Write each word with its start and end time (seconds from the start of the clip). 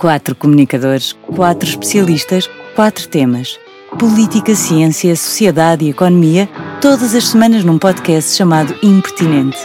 Quatro 0.00 0.34
comunicadores, 0.34 1.12
quatro 1.12 1.68
especialistas, 1.68 2.48
quatro 2.74 3.06
temas. 3.06 3.60
Política, 3.98 4.54
ciência, 4.54 5.14
sociedade 5.14 5.84
e 5.84 5.90
economia, 5.90 6.48
todas 6.80 7.14
as 7.14 7.28
semanas 7.28 7.64
num 7.64 7.78
podcast 7.78 8.34
chamado 8.34 8.74
Impertinente. 8.82 9.58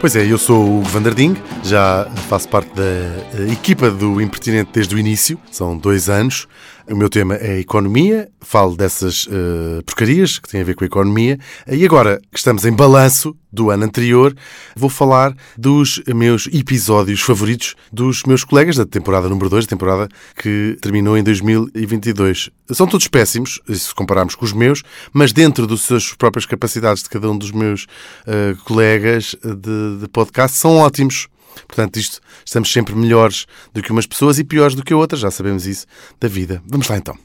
Pois 0.00 0.14
é, 0.14 0.24
eu 0.24 0.38
sou 0.38 0.78
o 0.78 0.82
Vanderding, 0.82 1.36
já 1.64 2.08
faço 2.28 2.48
parte 2.48 2.70
da 2.76 3.52
equipa 3.52 3.90
do 3.90 4.20
Impertinente 4.20 4.70
desde 4.72 4.94
o 4.94 4.98
início, 5.00 5.36
são 5.50 5.76
dois 5.76 6.08
anos. 6.08 6.46
O 6.90 6.96
meu 6.96 7.08
tema 7.08 7.36
é 7.36 7.60
economia, 7.60 8.28
falo 8.40 8.76
dessas 8.76 9.26
uh, 9.26 9.82
porcarias 9.86 10.38
que 10.38 10.48
têm 10.48 10.60
a 10.60 10.64
ver 10.64 10.74
com 10.74 10.82
a 10.82 10.86
economia. 10.86 11.38
E 11.68 11.84
agora 11.84 12.20
que 12.30 12.38
estamos 12.38 12.64
em 12.64 12.72
balanço 12.72 13.36
do 13.52 13.70
ano 13.70 13.84
anterior, 13.84 14.34
vou 14.74 14.90
falar 14.90 15.36
dos 15.56 16.02
meus 16.08 16.48
episódios 16.52 17.20
favoritos 17.20 17.76
dos 17.92 18.24
meus 18.24 18.42
colegas 18.42 18.76
da 18.76 18.86
temporada 18.86 19.28
número 19.28 19.48
2, 19.48 19.66
temporada 19.66 20.08
que 20.36 20.76
terminou 20.80 21.16
em 21.16 21.22
2022. 21.22 22.50
São 22.72 22.86
todos 22.86 23.06
péssimos, 23.06 23.60
se 23.68 23.94
compararmos 23.94 24.34
com 24.34 24.44
os 24.44 24.52
meus, 24.52 24.82
mas 25.12 25.32
dentro 25.32 25.66
das 25.66 25.82
suas 25.82 26.12
próprias 26.14 26.46
capacidades 26.46 27.02
de 27.02 27.10
cada 27.10 27.30
um 27.30 27.38
dos 27.38 27.52
meus 27.52 27.84
uh, 28.26 28.56
colegas 28.64 29.36
de, 29.42 30.00
de 30.00 30.08
podcast, 30.08 30.56
são 30.56 30.78
ótimos. 30.78 31.28
Portanto, 31.66 31.98
isto 31.98 32.20
estamos 32.44 32.72
sempre 32.72 32.94
melhores 32.94 33.46
do 33.72 33.82
que 33.82 33.92
umas 33.92 34.06
pessoas 34.06 34.38
e 34.38 34.44
piores 34.44 34.74
do 34.74 34.82
que 34.82 34.94
outras, 34.94 35.20
já 35.20 35.30
sabemos 35.30 35.66
isso 35.66 35.86
da 36.20 36.28
vida. 36.28 36.62
Vamos 36.66 36.88
lá 36.88 36.96
então. 36.96 37.16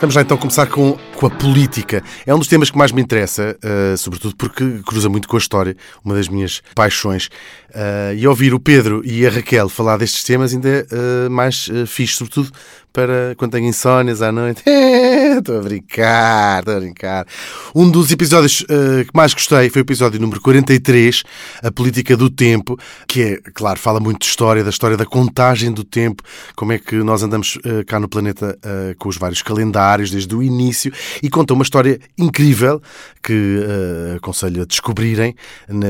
Vamos 0.00 0.16
lá 0.16 0.22
então 0.22 0.36
começar 0.36 0.66
com, 0.66 0.98
com 1.14 1.26
a 1.26 1.30
política. 1.30 2.02
É 2.26 2.34
um 2.34 2.38
dos 2.38 2.48
temas 2.48 2.70
que 2.70 2.78
mais 2.78 2.92
me 2.92 3.00
interessa, 3.00 3.56
uh, 3.62 3.96
sobretudo 3.96 4.36
porque 4.36 4.80
cruza 4.86 5.08
muito 5.08 5.28
com 5.28 5.36
a 5.36 5.38
história, 5.38 5.76
uma 6.04 6.14
das 6.14 6.28
minhas 6.28 6.62
paixões. 6.74 7.28
Uh, 7.70 8.14
e 8.16 8.26
ouvir 8.26 8.54
o 8.54 8.60
Pedro 8.60 9.02
e 9.04 9.26
a 9.26 9.30
Raquel 9.30 9.68
falar 9.68 9.96
destes 9.96 10.22
temas 10.22 10.52
ainda 10.52 10.68
é 10.68 11.26
uh, 11.26 11.30
mais 11.30 11.68
uh, 11.68 11.86
fixe, 11.86 12.14
sobretudo 12.14 12.52
para 12.94 13.34
quando 13.36 13.50
tenho 13.50 13.66
insónias 13.66 14.22
à 14.22 14.30
noite. 14.30 14.62
Estou 15.36 15.58
a 15.58 15.62
brincar, 15.62 16.60
estou 16.60 16.76
a 16.76 16.80
brincar. 16.80 17.26
Um 17.74 17.90
dos 17.90 18.12
episódios 18.12 18.60
uh, 18.60 19.04
que 19.04 19.10
mais 19.12 19.34
gostei 19.34 19.68
foi 19.68 19.82
o 19.82 19.84
episódio 19.84 20.20
número 20.20 20.40
43, 20.40 21.24
A 21.60 21.72
Política 21.72 22.16
do 22.16 22.30
Tempo, 22.30 22.78
que 23.08 23.22
é, 23.22 23.40
claro, 23.52 23.80
fala 23.80 23.98
muito 23.98 24.20
de 24.20 24.26
história, 24.26 24.62
da 24.62 24.70
história 24.70 24.96
da 24.96 25.04
contagem 25.04 25.72
do 25.72 25.82
tempo, 25.82 26.22
como 26.54 26.72
é 26.72 26.78
que 26.78 26.94
nós 27.02 27.24
andamos 27.24 27.56
uh, 27.56 27.84
cá 27.84 27.98
no 27.98 28.08
planeta 28.08 28.56
uh, 28.64 28.96
com 28.96 29.08
os 29.08 29.16
vários 29.16 29.42
calendários 29.42 30.12
desde 30.12 30.32
o 30.36 30.40
início, 30.40 30.92
e 31.22 31.30
conta 31.30 31.54
uma 31.54 31.62
história 31.62 31.98
incrível 32.18 32.80
que 33.22 33.60
aconselho 34.16 34.62
a 34.62 34.64
descobrirem 34.64 35.34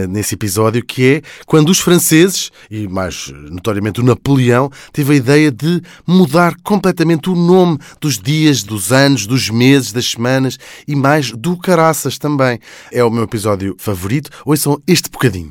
nesse 0.08 0.34
episódio, 0.34 0.84
que 0.84 1.14
é 1.16 1.22
quando 1.46 1.70
os 1.70 1.80
franceses, 1.80 2.50
e 2.70 2.86
mais 2.86 3.32
notoriamente 3.50 4.00
o 4.00 4.04
Napoleão, 4.04 4.70
teve 4.92 5.14
a 5.14 5.16
ideia 5.16 5.50
de 5.50 5.82
mudar 6.06 6.54
completamente 6.62 7.28
o 7.28 7.34
nome 7.34 7.78
dos 8.00 8.18
dias, 8.18 8.62
dos 8.62 8.92
anos, 8.92 9.26
dos 9.26 9.50
meses, 9.50 9.92
das 9.92 10.06
semanas 10.10 10.58
e 10.86 10.94
mais 10.94 11.30
do 11.32 11.56
caraças 11.56 12.18
também. 12.18 12.58
É 12.92 13.02
o 13.02 13.10
meu 13.10 13.24
episódio 13.24 13.74
favorito. 13.78 14.30
Ouçam 14.44 14.80
este 14.86 15.10
bocadinho. 15.10 15.50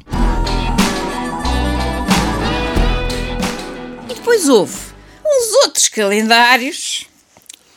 E 4.09 4.13
depois 4.13 4.47
houve 4.47 4.77
uns 5.25 5.65
outros 5.65 5.89
calendários 5.89 7.07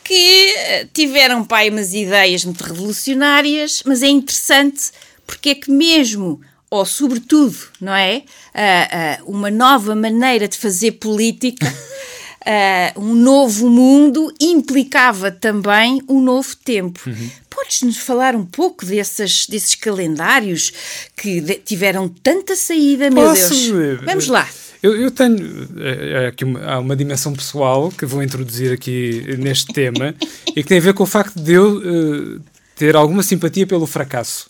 que 0.07 0.53
eh, 0.55 0.87
tiveram 0.93 1.43
pai 1.43 1.69
umas 1.69 1.93
ideias 1.93 2.45
muito 2.45 2.63
revolucionárias, 2.63 3.83
mas 3.85 4.01
é 4.01 4.07
interessante 4.07 4.89
porque 5.25 5.49
é 5.49 5.55
que 5.55 5.69
mesmo 5.69 6.39
ou 6.69 6.85
sobretudo, 6.85 7.57
não 7.79 7.93
é? 7.93 8.23
Uh, 8.53 9.23
uh, 9.23 9.31
uma 9.31 9.49
nova 9.49 9.95
maneira 9.95 10.47
de 10.47 10.57
fazer 10.57 10.93
política, 10.93 11.65
uh, 11.65 12.99
um 13.01 13.13
novo 13.13 13.69
mundo, 13.69 14.33
implicava 14.39 15.31
também 15.31 16.01
um 16.09 16.21
novo 16.21 16.55
tempo. 16.57 17.01
Uhum. 17.07 17.29
Podes-nos 17.49 17.97
falar 17.97 18.35
um 18.35 18.45
pouco 18.45 18.85
desses, 18.85 19.47
desses 19.47 19.75
calendários 19.75 20.71
que 21.15 21.39
de, 21.39 21.55
tiveram 21.55 22.09
tanta 22.09 22.55
saída, 22.55 23.09
meu 23.09 23.25
Posso? 23.25 23.49
Deus? 23.49 24.01
Vamos 24.03 24.27
lá. 24.27 24.47
Eu, 24.81 24.95
eu 24.95 25.11
tenho 25.11 25.67
é, 25.77 26.25
é 26.25 26.27
aqui 26.27 26.43
uma, 26.43 26.63
há 26.63 26.79
uma 26.79 26.95
dimensão 26.95 27.33
pessoal 27.33 27.91
que 27.91 28.05
vou 28.05 28.21
introduzir 28.21 28.71
aqui 28.71 29.35
neste 29.37 29.73
tema 29.73 30.13
e 30.55 30.61
que 30.61 30.69
tem 30.69 30.77
a 30.77 30.81
ver 30.81 30.93
com 30.93 31.03
o 31.03 31.07
facto 31.07 31.39
de 31.39 31.53
eu 31.53 32.41
ter 32.75 32.95
alguma 32.95 33.23
simpatia 33.23 33.65
pelo 33.65 33.87
fracasso 33.87 34.49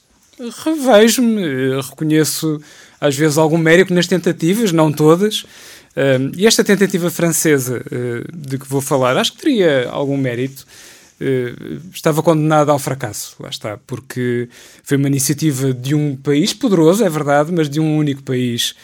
revejo-me, 0.63 1.81
reconheço 1.81 2.61
às 2.99 3.15
vezes 3.15 3.37
algum 3.37 3.57
mérito 3.57 3.93
nas 3.93 4.07
tentativas, 4.07 4.71
não 4.71 4.91
todas. 4.91 5.41
Uh, 5.41 6.31
e 6.35 6.45
esta 6.45 6.63
tentativa 6.63 7.09
francesa 7.09 7.83
uh, 7.85 8.37
de 8.37 8.57
que 8.57 8.67
vou 8.67 8.81
falar, 8.81 9.17
acho 9.17 9.33
que 9.33 9.41
teria 9.41 9.89
algum 9.89 10.17
mérito. 10.17 10.65
Uh, 11.19 11.81
estava 11.91 12.21
condenada 12.21 12.71
ao 12.71 12.77
fracasso, 12.77 13.35
lá 13.39 13.49
está, 13.49 13.79
porque 13.87 14.47
foi 14.83 14.97
uma 14.97 15.07
iniciativa 15.07 15.73
de 15.73 15.95
um 15.95 16.15
país 16.15 16.53
poderoso, 16.53 17.03
é 17.03 17.09
verdade, 17.09 17.51
mas 17.51 17.67
de 17.67 17.79
um 17.79 17.97
único 17.97 18.21
país 18.21 18.75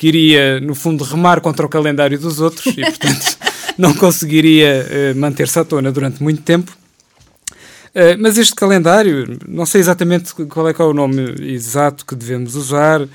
que 0.00 0.08
iria, 0.08 0.58
no 0.60 0.74
fundo, 0.74 1.04
remar 1.04 1.42
contra 1.42 1.66
o 1.66 1.68
calendário 1.68 2.18
dos 2.18 2.40
outros 2.40 2.66
e, 2.74 2.80
portanto, 2.80 3.36
não 3.76 3.92
conseguiria 3.92 5.12
manter-se 5.14 5.58
à 5.58 5.64
tona 5.64 5.92
durante 5.92 6.22
muito 6.22 6.40
tempo. 6.40 6.74
Uh, 7.90 8.16
mas 8.18 8.38
este 8.38 8.54
calendário, 8.54 9.38
não 9.46 9.66
sei 9.66 9.80
exatamente 9.80 10.32
qual 10.46 10.68
é, 10.68 10.74
é 10.78 10.82
o 10.82 10.94
nome 10.94 11.34
exato 11.52 12.06
que 12.06 12.14
devemos 12.14 12.54
usar, 12.54 13.06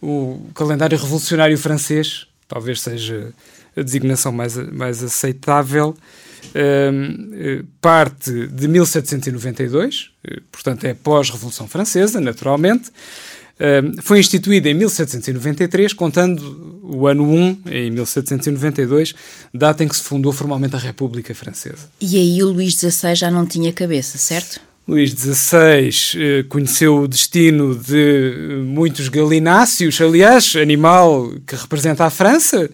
o 0.00 0.50
calendário 0.54 0.98
revolucionário 0.98 1.56
francês, 1.56 2.26
talvez 2.48 2.80
seja 2.80 3.32
a 3.76 3.82
designação 3.82 4.32
mais, 4.32 4.56
mais 4.72 5.00
aceitável, 5.00 5.94
uh, 6.46 7.64
parte 7.80 8.48
de 8.48 8.66
1792, 8.66 10.10
portanto 10.50 10.86
é 10.86 10.94
pós-Revolução 10.94 11.68
Francesa, 11.68 12.20
naturalmente, 12.20 12.90
foi 14.02 14.18
instituída 14.18 14.68
em 14.68 14.74
1793, 14.74 15.92
contando 15.92 16.80
o 16.82 17.06
ano 17.06 17.24
1, 17.24 17.60
em 17.70 17.90
1792, 17.90 19.14
data 19.54 19.84
em 19.84 19.88
que 19.88 19.96
se 19.96 20.02
fundou 20.02 20.32
formalmente 20.32 20.74
a 20.74 20.78
República 20.78 21.34
Francesa. 21.34 21.88
E 22.00 22.16
aí 22.16 22.42
o 22.42 22.48
Luís 22.48 22.74
XVI 22.74 23.14
já 23.14 23.30
não 23.30 23.46
tinha 23.46 23.72
cabeça, 23.72 24.18
certo? 24.18 24.60
Luís 24.86 25.12
XVI 25.12 25.90
eh, 26.16 26.44
conheceu 26.48 27.02
o 27.02 27.08
destino 27.08 27.76
de 27.76 28.62
muitos 28.66 29.08
galináceos, 29.08 30.00
aliás, 30.00 30.56
animal 30.56 31.32
que 31.46 31.54
representa 31.54 32.04
a 32.04 32.10
França, 32.10 32.68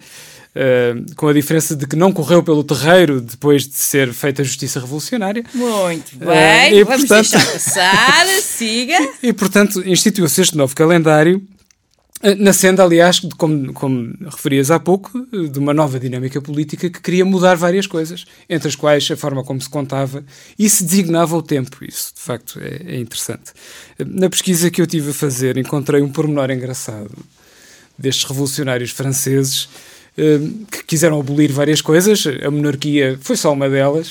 Uh, 0.58 1.14
com 1.14 1.28
a 1.28 1.32
diferença 1.32 1.76
de 1.76 1.86
que 1.86 1.94
não 1.94 2.10
correu 2.12 2.42
pelo 2.42 2.64
terreiro 2.64 3.20
depois 3.20 3.62
de 3.68 3.76
ser 3.76 4.12
feita 4.12 4.42
a 4.42 4.44
justiça 4.44 4.80
revolucionária. 4.80 5.44
Muito 5.54 6.16
eh, 6.20 6.70
bem, 6.70 6.72
uh, 6.72 6.76
e, 6.78 6.84
vamos 6.84 7.06
portanto... 7.06 7.30
deixar 7.30 7.52
passar, 7.52 8.26
siga. 8.42 8.96
E, 9.22 9.32
portanto, 9.32 9.88
instituiu-se 9.88 10.40
este 10.40 10.56
novo 10.56 10.74
calendário, 10.74 11.40
uh, 12.24 12.34
nascendo, 12.42 12.82
aliás, 12.82 13.20
como, 13.36 13.72
como 13.72 14.12
referias 14.24 14.72
há 14.72 14.80
pouco, 14.80 15.24
de 15.30 15.60
uma 15.60 15.72
nova 15.72 16.00
dinâmica 16.00 16.42
política 16.42 16.90
que 16.90 17.00
queria 17.00 17.24
mudar 17.24 17.54
várias 17.54 17.86
coisas, 17.86 18.24
entre 18.50 18.66
as 18.66 18.74
quais 18.74 19.08
a 19.12 19.16
forma 19.16 19.44
como 19.44 19.60
se 19.60 19.68
contava 19.68 20.24
e 20.58 20.68
se 20.68 20.82
designava 20.82 21.36
o 21.36 21.42
tempo. 21.42 21.84
Isso, 21.84 22.12
de 22.16 22.20
facto, 22.20 22.58
é, 22.60 22.94
é 22.94 22.98
interessante. 22.98 23.52
Na 23.96 24.28
pesquisa 24.28 24.72
que 24.72 24.82
eu 24.82 24.88
tive 24.88 25.10
a 25.10 25.14
fazer, 25.14 25.56
encontrei 25.56 26.02
um 26.02 26.10
pormenor 26.10 26.50
engraçado 26.50 27.14
destes 27.96 28.24
revolucionários 28.24 28.90
franceses 28.90 29.68
que 30.70 30.84
quiseram 30.84 31.20
abolir 31.20 31.52
várias 31.52 31.80
coisas, 31.80 32.24
a 32.44 32.50
monarquia 32.50 33.18
foi 33.20 33.36
só 33.36 33.52
uma 33.52 33.68
delas. 33.68 34.10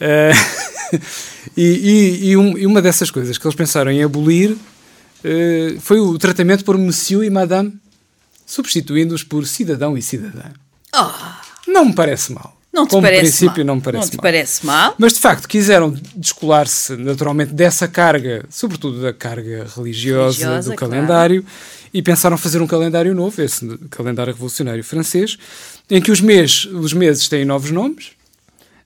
Uh, 0.00 0.96
e, 1.56 1.62
e, 1.62 2.30
e, 2.30 2.36
um, 2.36 2.58
e, 2.58 2.66
uma 2.66 2.82
dessas 2.82 3.10
coisas 3.10 3.38
que 3.38 3.46
eles 3.46 3.54
pensaram 3.54 3.90
em 3.90 4.02
abolir 4.02 4.52
uh, 4.52 5.80
foi 5.80 6.00
o 6.00 6.18
tratamento 6.18 6.64
por 6.64 6.76
Monsieur 6.76 7.24
e 7.24 7.30
Madame, 7.30 7.72
substituindo-os 8.44 9.22
por 9.22 9.46
cidadão 9.46 9.96
e 9.96 10.02
cidadã. 10.02 10.50
Oh. 10.94 11.10
Não 11.70 11.86
me 11.86 11.94
parece 11.94 12.32
mal. 12.32 12.59
Não 12.72 12.86
te 12.86 12.90
Como 12.90 13.02
parece 13.02 13.22
princípio, 13.22 13.64
mal. 13.64 13.74
não 13.74 13.80
parece 13.80 14.10
não 14.10 14.16
mal. 14.16 14.22
parece 14.22 14.66
mal. 14.66 14.94
Mas, 14.96 15.14
de 15.14 15.20
facto, 15.20 15.48
quiseram 15.48 15.94
descolar-se 16.14 16.96
naturalmente 16.96 17.52
dessa 17.52 17.88
carga, 17.88 18.44
sobretudo 18.48 19.02
da 19.02 19.12
carga 19.12 19.66
religiosa, 19.76 20.38
Religiosa, 20.38 20.70
do 20.70 20.76
claro. 20.76 20.92
calendário, 20.92 21.44
e 21.92 22.00
pensaram 22.00 22.38
fazer 22.38 22.62
um 22.62 22.68
calendário 22.68 23.12
novo, 23.12 23.42
esse 23.42 23.66
calendário 23.90 24.32
revolucionário 24.32 24.84
francês, 24.84 25.36
em 25.90 26.00
que 26.00 26.12
os, 26.12 26.20
mês, 26.20 26.64
os 26.66 26.92
meses 26.92 27.28
têm 27.28 27.44
novos 27.44 27.72
nomes, 27.72 28.12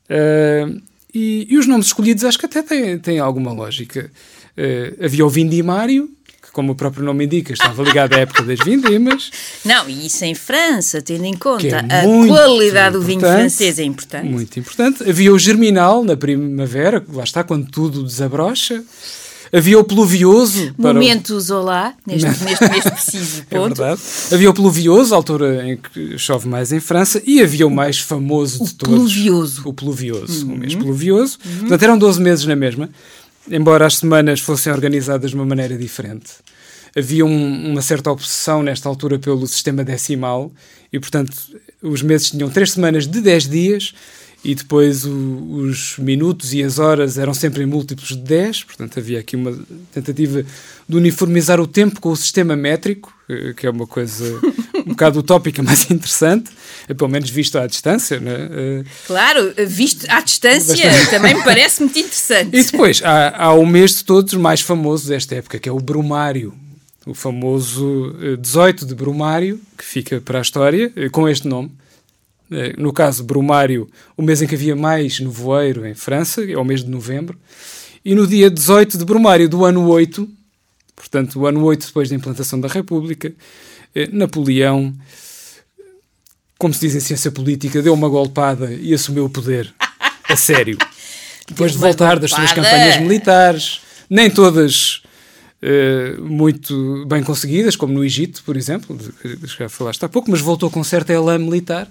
uh, 0.09 0.81
e, 1.13 1.47
e, 1.51 1.59
os 1.59 1.67
nomes 1.67 1.87
escolhidos 1.87 2.25
acho 2.25 2.39
que 2.39 2.47
até 2.47 2.63
têm, 2.63 2.99
têm 2.99 3.19
alguma 3.19 3.53
lógica. 3.53 4.11
Uh, 4.57 5.05
havia 5.05 5.25
o 5.25 5.29
Vindimário, 5.29 6.11
como 6.55 6.73
o 6.73 6.75
próprio 6.75 7.05
nome 7.05 7.25
indica, 7.25 7.53
estava 7.53 7.83
ligado 7.83 8.15
à 8.15 8.21
época 8.21 8.43
das 8.45 8.59
vindimas. 8.61 9.31
Não, 9.65 9.89
e 9.89 10.07
isso 10.07 10.25
em 10.25 10.35
França, 10.35 11.03
tendo 11.03 11.25
em 11.25 11.35
conta 11.35 11.85
é 11.89 12.01
a 12.01 12.29
qualidade 12.29 12.95
do 12.95 13.03
vinho 13.03 13.21
francês, 13.21 13.79
é 13.79 13.83
importante. 13.83 14.27
Muito 14.27 14.59
importante. 14.59 15.09
Havia 15.09 15.35
o 15.35 15.39
germinal 15.39 16.05
na 16.05 16.17
primavera, 16.17 17.05
lá 17.13 17.25
está, 17.25 17.43
quando 17.43 17.69
tudo 17.71 18.05
desabrocha. 18.05 18.83
Havia 19.53 19.79
o 19.79 19.85
pluvioso. 19.85 20.75
Momentos 20.77 21.51
o... 21.51 21.59
olá, 21.59 21.95
neste, 22.05 22.27
neste, 22.45 22.69
neste 22.69 22.91
preciso 22.91 23.43
é 23.51 23.57
ponto. 23.57 23.81
É 23.81 23.87
verdade. 23.87 24.01
Havia 24.33 24.51
o 24.51 24.55
pluvioso, 24.55 25.15
a 25.15 25.17
altura 25.17 25.69
em 25.69 25.77
que 25.77 26.19
chove 26.19 26.49
mais 26.49 26.73
em 26.73 26.81
França, 26.81 27.23
e 27.25 27.41
havia 27.41 27.67
o 27.67 27.71
mais 27.71 28.01
famoso 28.01 28.63
o 28.63 28.67
de 28.67 28.75
todos. 28.75 28.97
Pluvioso. 28.97 29.63
O 29.65 29.73
pluvioso. 29.73 30.47
Uhum. 30.47 30.55
O 30.55 30.59
mês 30.59 30.75
pluvioso. 30.75 31.39
Uhum. 31.45 31.59
Portanto, 31.61 31.83
eram 31.83 31.99
12 31.99 32.21
meses 32.21 32.45
na 32.47 32.57
mesma, 32.57 32.91
embora 33.51 33.87
as 33.87 33.97
semanas 33.99 34.41
fossem 34.41 34.73
organizadas 34.73 35.31
de 35.31 35.37
uma 35.37 35.45
maneira 35.45 35.77
diferente. 35.77 36.33
Havia 36.97 37.27
um, 37.27 37.73
uma 37.73 37.83
certa 37.83 38.11
obsessão 38.11 38.63
nesta 38.63 38.89
altura 38.89 39.19
pelo 39.19 39.47
sistema 39.47 39.83
decimal, 39.83 40.53
e 40.93 41.01
portanto 41.01 41.35
os 41.83 42.03
meses 42.03 42.31
tinham 42.31 42.49
3 42.49 42.73
semanas 42.73 43.07
de 43.07 43.21
10 43.21 43.49
dias 43.49 43.95
e 44.45 44.55
depois 44.55 45.05
o, 45.05 45.13
os 45.13 45.97
minutos 45.99 46.53
e 46.53 46.63
as 46.63 46.79
horas 46.79 47.19
eram 47.19 47.33
sempre 47.33 47.63
em 47.63 47.67
múltiplos 47.67 48.11
de 48.11 48.19
10, 48.19 48.65
portanto 48.65 48.99
havia 48.99 49.19
aqui 49.19 49.35
uma 49.37 49.59
tentativa 49.93 50.45
de 50.89 50.97
uniformizar 50.97 51.61
o 51.61 51.67
tempo 51.67 52.01
com 52.01 52.11
o 52.11 52.17
sistema 52.17 52.55
métrico, 52.55 53.13
eh, 53.29 53.55
que 53.57 53.67
é 53.67 53.71
uma 53.71 53.87
coisa 53.87 54.25
um 54.85 54.91
bocado 54.91 55.21
utópica, 55.21 55.63
mas 55.65 55.91
interessante, 55.91 56.51
eh, 56.89 56.95
pelo 56.95 57.11
menos 57.11 57.31
visto 57.31 57.59
à 57.59 57.67
distância. 57.67 58.21
Né? 58.21 58.85
Claro, 59.07 59.55
visto 59.67 60.07
à 60.09 60.21
distância 60.21 60.91
Bastante. 60.91 61.11
também 61.11 61.35
me 61.35 61.43
parece 61.45 61.83
muito 61.83 61.99
interessante. 61.99 62.57
E 62.57 62.63
depois 62.63 63.03
há, 63.03 63.45
há 63.45 63.53
o 63.53 63.67
mês 63.67 63.97
de 63.97 64.05
todos 64.05 64.35
mais 64.35 64.61
famoso 64.61 65.09
desta 65.09 65.35
época, 65.35 65.59
que 65.59 65.69
é 65.69 65.73
o 65.73 65.79
Brumário, 65.79 66.55
o 67.07 67.15
famoso 67.15 68.15
18 68.41 68.87
de 68.87 68.95
Brumário, 68.95 69.61
que 69.77 69.85
fica 69.85 70.21
para 70.21 70.39
a 70.39 70.43
história, 70.43 70.93
com 71.11 71.29
este 71.29 71.47
nome 71.47 71.71
eh, 72.51 72.75
no 72.77 72.93
caso 72.93 73.25
Brumário, 73.25 73.89
o 74.17 74.23
mês 74.23 74.43
em 74.43 74.47
que 74.47 74.55
havia 74.55 74.77
mais 74.77 75.19
nevoeiro 75.19 75.87
em 75.87 75.95
França, 75.95 76.45
é 76.45 76.57
o 76.57 76.65
mês 76.65 76.85
de 76.85 76.91
novembro, 76.91 77.39
e 78.05 78.15
no 78.15 78.27
dia 78.27 78.51
18 78.51 78.99
de 78.99 79.05
Brumário 79.05 79.49
do 79.49 79.65
ano 79.65 79.89
8, 79.89 80.29
portanto, 80.95 81.41
o 81.41 81.47
ano 81.47 81.63
8 81.65 81.87
depois 81.87 82.09
da 82.09 82.15
implantação 82.15 82.61
da 82.61 82.69
República, 82.69 83.33
eh, 83.95 84.09
Napoleão, 84.13 84.95
como 86.59 86.73
se 86.73 86.81
diz 86.81 86.95
em 86.95 87.01
ciência 87.01 87.31
política, 87.31 87.83
deu 87.83 87.95
uma 87.95 88.09
golpada 88.09 88.73
e 88.73 88.95
assumiu 88.95 89.27
o 89.27 89.31
poder. 89.31 89.73
A 90.29 90.37
sério. 90.37 90.79
Depois 91.47 91.73
de 91.73 91.79
voltar 91.79 92.19
das 92.19 92.31
suas 92.31 92.53
campanhas 92.53 92.99
militares, 92.99 93.81
nem 94.09 94.31
todas 94.31 95.03
uh, 95.63 96.23
muito 96.23 97.05
bem 97.07 97.23
conseguidas, 97.23 97.77
como 97.77 97.93
no 97.93 98.03
Egito, 98.03 98.43
por 98.45 98.57
exemplo, 98.57 98.97
de, 98.97 99.37
de, 99.37 99.47
já 99.47 99.69
falaste 99.69 100.03
há 100.05 100.09
pouco, 100.09 100.31
mas 100.31 100.41
voltou 100.41 100.71
com 100.71 100.83
certa 100.83 101.13
elã 101.13 101.39
militar 101.39 101.87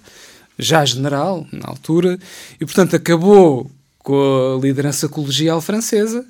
já 0.57 0.83
general, 0.85 1.45
na 1.51 1.67
altura, 1.67 2.17
e 2.59 2.65
portanto 2.65 2.95
acabou 2.95 3.69
com 3.99 4.57
a 4.57 4.61
liderança 4.61 5.07
colegial 5.07 5.61
francesa. 5.61 6.25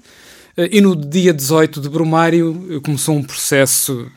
Eh, 0.58 0.70
e 0.74 0.82
no 0.82 0.96
dia 0.96 1.34
18 1.34 1.82
de 1.82 1.90
Brumário 1.90 2.68
eh, 2.70 2.80
começou 2.80 3.16
um 3.16 3.24
processo 3.24 4.08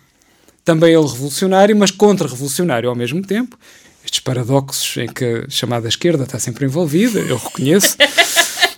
também 0.65 0.93
ele 0.93 1.07
revolucionário, 1.07 1.77
mas 1.77 1.91
contra-revolucionário 1.91 2.89
ao 2.89 2.97
mesmo 2.97 3.23
tempo. 3.23 3.57
Estes 4.05 4.21
paradoxos 4.21 4.97
em 4.97 5.07
que 5.07 5.25
a 5.25 5.51
chamada 5.51 5.89
esquerda 5.89 6.25
está 6.25 6.39
sempre 6.39 6.65
envolvida, 6.65 7.21
eu 7.21 7.37
reconheço. 7.37 7.97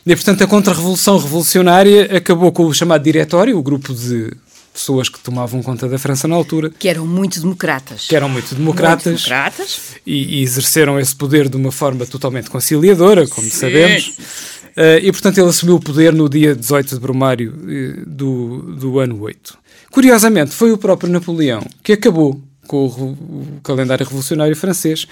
e, 0.04 0.14
portanto, 0.14 0.44
a 0.44 0.46
contra-revolução 0.46 1.18
revolucionária 1.18 2.16
acabou 2.16 2.52
com 2.52 2.66
o 2.66 2.74
chamado 2.74 3.02
Diretório, 3.02 3.58
o 3.58 3.62
grupo 3.62 3.94
de 3.94 4.30
pessoas 4.72 5.08
que 5.08 5.18
tomavam 5.18 5.62
conta 5.62 5.88
da 5.88 5.98
França 5.98 6.28
na 6.28 6.36
altura. 6.36 6.70
Que 6.70 6.88
eram 6.88 7.06
muito 7.06 7.40
democratas. 7.40 8.06
Que 8.06 8.14
eram 8.14 8.28
muito 8.28 8.54
democratas. 8.54 9.06
Muito 9.06 9.24
democratas. 9.24 9.80
E, 10.06 10.38
e, 10.38 10.42
exerceram 10.42 11.00
esse 11.00 11.14
poder 11.14 11.48
de 11.48 11.56
uma 11.56 11.72
forma 11.72 12.06
totalmente 12.06 12.48
conciliadora, 12.48 13.26
como 13.26 13.48
Sim. 13.48 13.56
sabemos. 13.56 14.14
Uh, 14.76 14.98
e, 15.02 15.10
portanto, 15.12 15.38
ele 15.38 15.48
assumiu 15.48 15.76
o 15.76 15.80
poder 15.80 16.12
no 16.12 16.28
dia 16.28 16.54
18 16.54 16.94
de 16.94 17.00
Brumário 17.00 17.52
uh, 17.52 18.08
do, 18.08 18.74
do 18.76 18.98
ano 18.98 19.20
8. 19.20 19.58
Curiosamente, 19.90 20.52
foi 20.52 20.72
o 20.72 20.78
próprio 20.78 21.10
Napoleão 21.10 21.66
que 21.82 21.92
acabou 21.92 22.40
com 22.66 22.86
o, 22.86 23.10
o 23.10 23.60
calendário 23.62 24.04
revolucionário 24.04 24.54
francês 24.54 25.06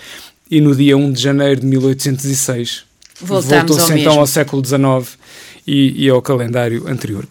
e 0.50 0.60
no 0.60 0.74
dia 0.74 0.96
1 0.96 1.12
de 1.12 1.22
janeiro 1.22 1.60
de 1.60 1.66
1806 1.66 2.84
voltou-se 3.20 3.84
então 3.84 3.94
mesmo. 3.94 4.20
ao 4.20 4.26
século 4.26 4.64
XIX 4.64 5.18
e, 5.66 6.04
e 6.04 6.08
ao 6.08 6.20
calendário 6.20 6.86
anterior. 6.86 7.26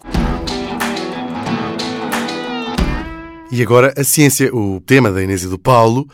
E 3.50 3.62
agora 3.62 3.94
a 3.96 4.02
ciência, 4.02 4.54
o 4.54 4.82
tema 4.84 5.10
da 5.10 5.22
Inês 5.22 5.44
e 5.44 5.48
do 5.48 5.58
Paulo. 5.58 6.08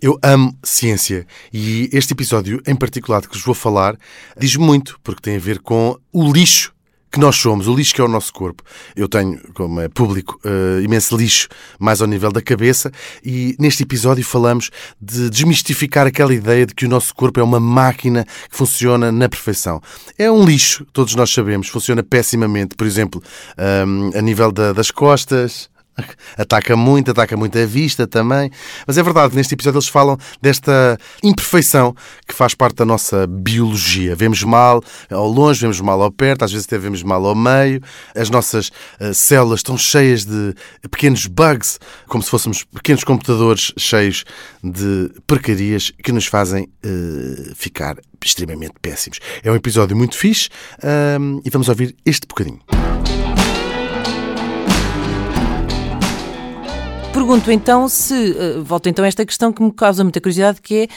Eu 0.00 0.16
amo 0.22 0.56
ciência 0.62 1.26
e 1.52 1.90
este 1.92 2.12
episódio 2.12 2.62
em 2.64 2.76
particular 2.76 3.20
de 3.20 3.28
que 3.28 3.34
vos 3.34 3.44
vou 3.44 3.54
falar 3.54 3.98
diz 4.38 4.54
muito, 4.54 4.96
porque 5.02 5.20
tem 5.20 5.34
a 5.34 5.40
ver 5.40 5.58
com 5.58 5.98
o 6.12 6.32
lixo 6.32 6.72
que 7.10 7.18
nós 7.18 7.34
somos, 7.34 7.66
o 7.66 7.74
lixo 7.74 7.94
que 7.94 8.00
é 8.00 8.04
o 8.04 8.08
nosso 8.08 8.32
corpo. 8.32 8.62
Eu 8.94 9.08
tenho, 9.08 9.40
como 9.54 9.80
é 9.80 9.88
público, 9.88 10.38
uh, 10.44 10.80
imenso 10.80 11.16
lixo 11.16 11.48
mais 11.80 12.00
ao 12.00 12.06
nível 12.06 12.30
da 12.30 12.40
cabeça 12.40 12.92
e 13.24 13.56
neste 13.58 13.82
episódio 13.82 14.24
falamos 14.24 14.70
de 15.00 15.28
desmistificar 15.30 16.06
aquela 16.06 16.32
ideia 16.32 16.64
de 16.64 16.76
que 16.76 16.86
o 16.86 16.88
nosso 16.88 17.12
corpo 17.12 17.40
é 17.40 17.42
uma 17.42 17.58
máquina 17.58 18.24
que 18.24 18.56
funciona 18.56 19.10
na 19.10 19.28
perfeição. 19.28 19.80
É 20.16 20.30
um 20.30 20.44
lixo, 20.44 20.86
todos 20.92 21.16
nós 21.16 21.28
sabemos, 21.32 21.66
funciona 21.66 22.04
pessimamente, 22.04 22.76
por 22.76 22.86
exemplo, 22.86 23.20
um, 23.58 24.10
ehm, 24.10 24.16
a 24.16 24.22
nível 24.22 24.52
da, 24.52 24.72
das 24.72 24.92
costas, 24.92 25.68
Ataca 26.36 26.76
muito, 26.76 27.10
ataca 27.10 27.36
muito 27.36 27.58
a 27.58 27.66
vista 27.66 28.06
também. 28.06 28.50
Mas 28.86 28.98
é 28.98 29.02
verdade, 29.02 29.34
neste 29.34 29.54
episódio 29.54 29.78
eles 29.78 29.88
falam 29.88 30.16
desta 30.40 30.98
imperfeição 31.22 31.94
que 32.26 32.34
faz 32.34 32.54
parte 32.54 32.76
da 32.76 32.84
nossa 32.84 33.26
biologia. 33.26 34.14
Vemos 34.14 34.42
mal 34.42 34.82
ao 35.10 35.28
longe, 35.28 35.60
vemos 35.60 35.80
mal 35.80 36.00
ao 36.00 36.10
perto, 36.10 36.44
às 36.44 36.52
vezes 36.52 36.66
até 36.66 36.78
vemos 36.78 37.02
mal 37.02 37.24
ao 37.24 37.34
meio. 37.34 37.82
As 38.14 38.30
nossas 38.30 38.68
uh, 39.00 39.12
células 39.12 39.60
estão 39.60 39.76
cheias 39.76 40.24
de 40.24 40.54
pequenos 40.90 41.26
bugs, 41.26 41.78
como 42.06 42.22
se 42.22 42.30
fôssemos 42.30 42.64
pequenos 42.64 43.04
computadores 43.04 43.72
cheios 43.76 44.24
de 44.62 45.10
porcarias 45.26 45.92
que 46.02 46.12
nos 46.12 46.26
fazem 46.26 46.64
uh, 46.84 47.54
ficar 47.54 47.96
extremamente 48.24 48.74
péssimos. 48.80 49.18
É 49.42 49.50
um 49.50 49.54
episódio 49.54 49.96
muito 49.96 50.16
fixe 50.16 50.48
e 51.44 51.50
vamos 51.50 51.68
ouvir 51.68 51.94
este 52.04 52.26
bocadinho. 52.26 52.87
Pergunto 57.18 57.50
então 57.50 57.88
se, 57.88 58.14
uh, 58.14 58.62
volto 58.62 58.88
então 58.88 59.04
a 59.04 59.08
esta 59.08 59.26
questão 59.26 59.52
que 59.52 59.60
me 59.60 59.72
causa 59.72 60.04
muita 60.04 60.20
curiosidade, 60.20 60.60
que 60.60 60.82
é 60.82 60.88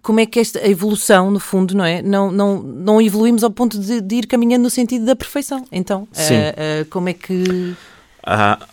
como 0.00 0.18
é 0.18 0.24
que 0.24 0.40
esta 0.40 0.58
a 0.60 0.66
evolução, 0.66 1.30
no 1.30 1.38
fundo, 1.38 1.76
não 1.76 1.84
é? 1.84 2.00
Não, 2.00 2.32
não, 2.32 2.62
não 2.62 3.02
evoluímos 3.02 3.44
ao 3.44 3.50
ponto 3.50 3.78
de, 3.78 4.00
de 4.00 4.14
ir 4.14 4.26
caminhando 4.26 4.62
no 4.62 4.70
sentido 4.70 5.04
da 5.04 5.14
perfeição. 5.14 5.62
Então, 5.70 6.04
uh, 6.04 6.06
uh, 6.06 6.86
como 6.88 7.10
é 7.10 7.12
que. 7.12 7.74
Ah, 8.22 8.66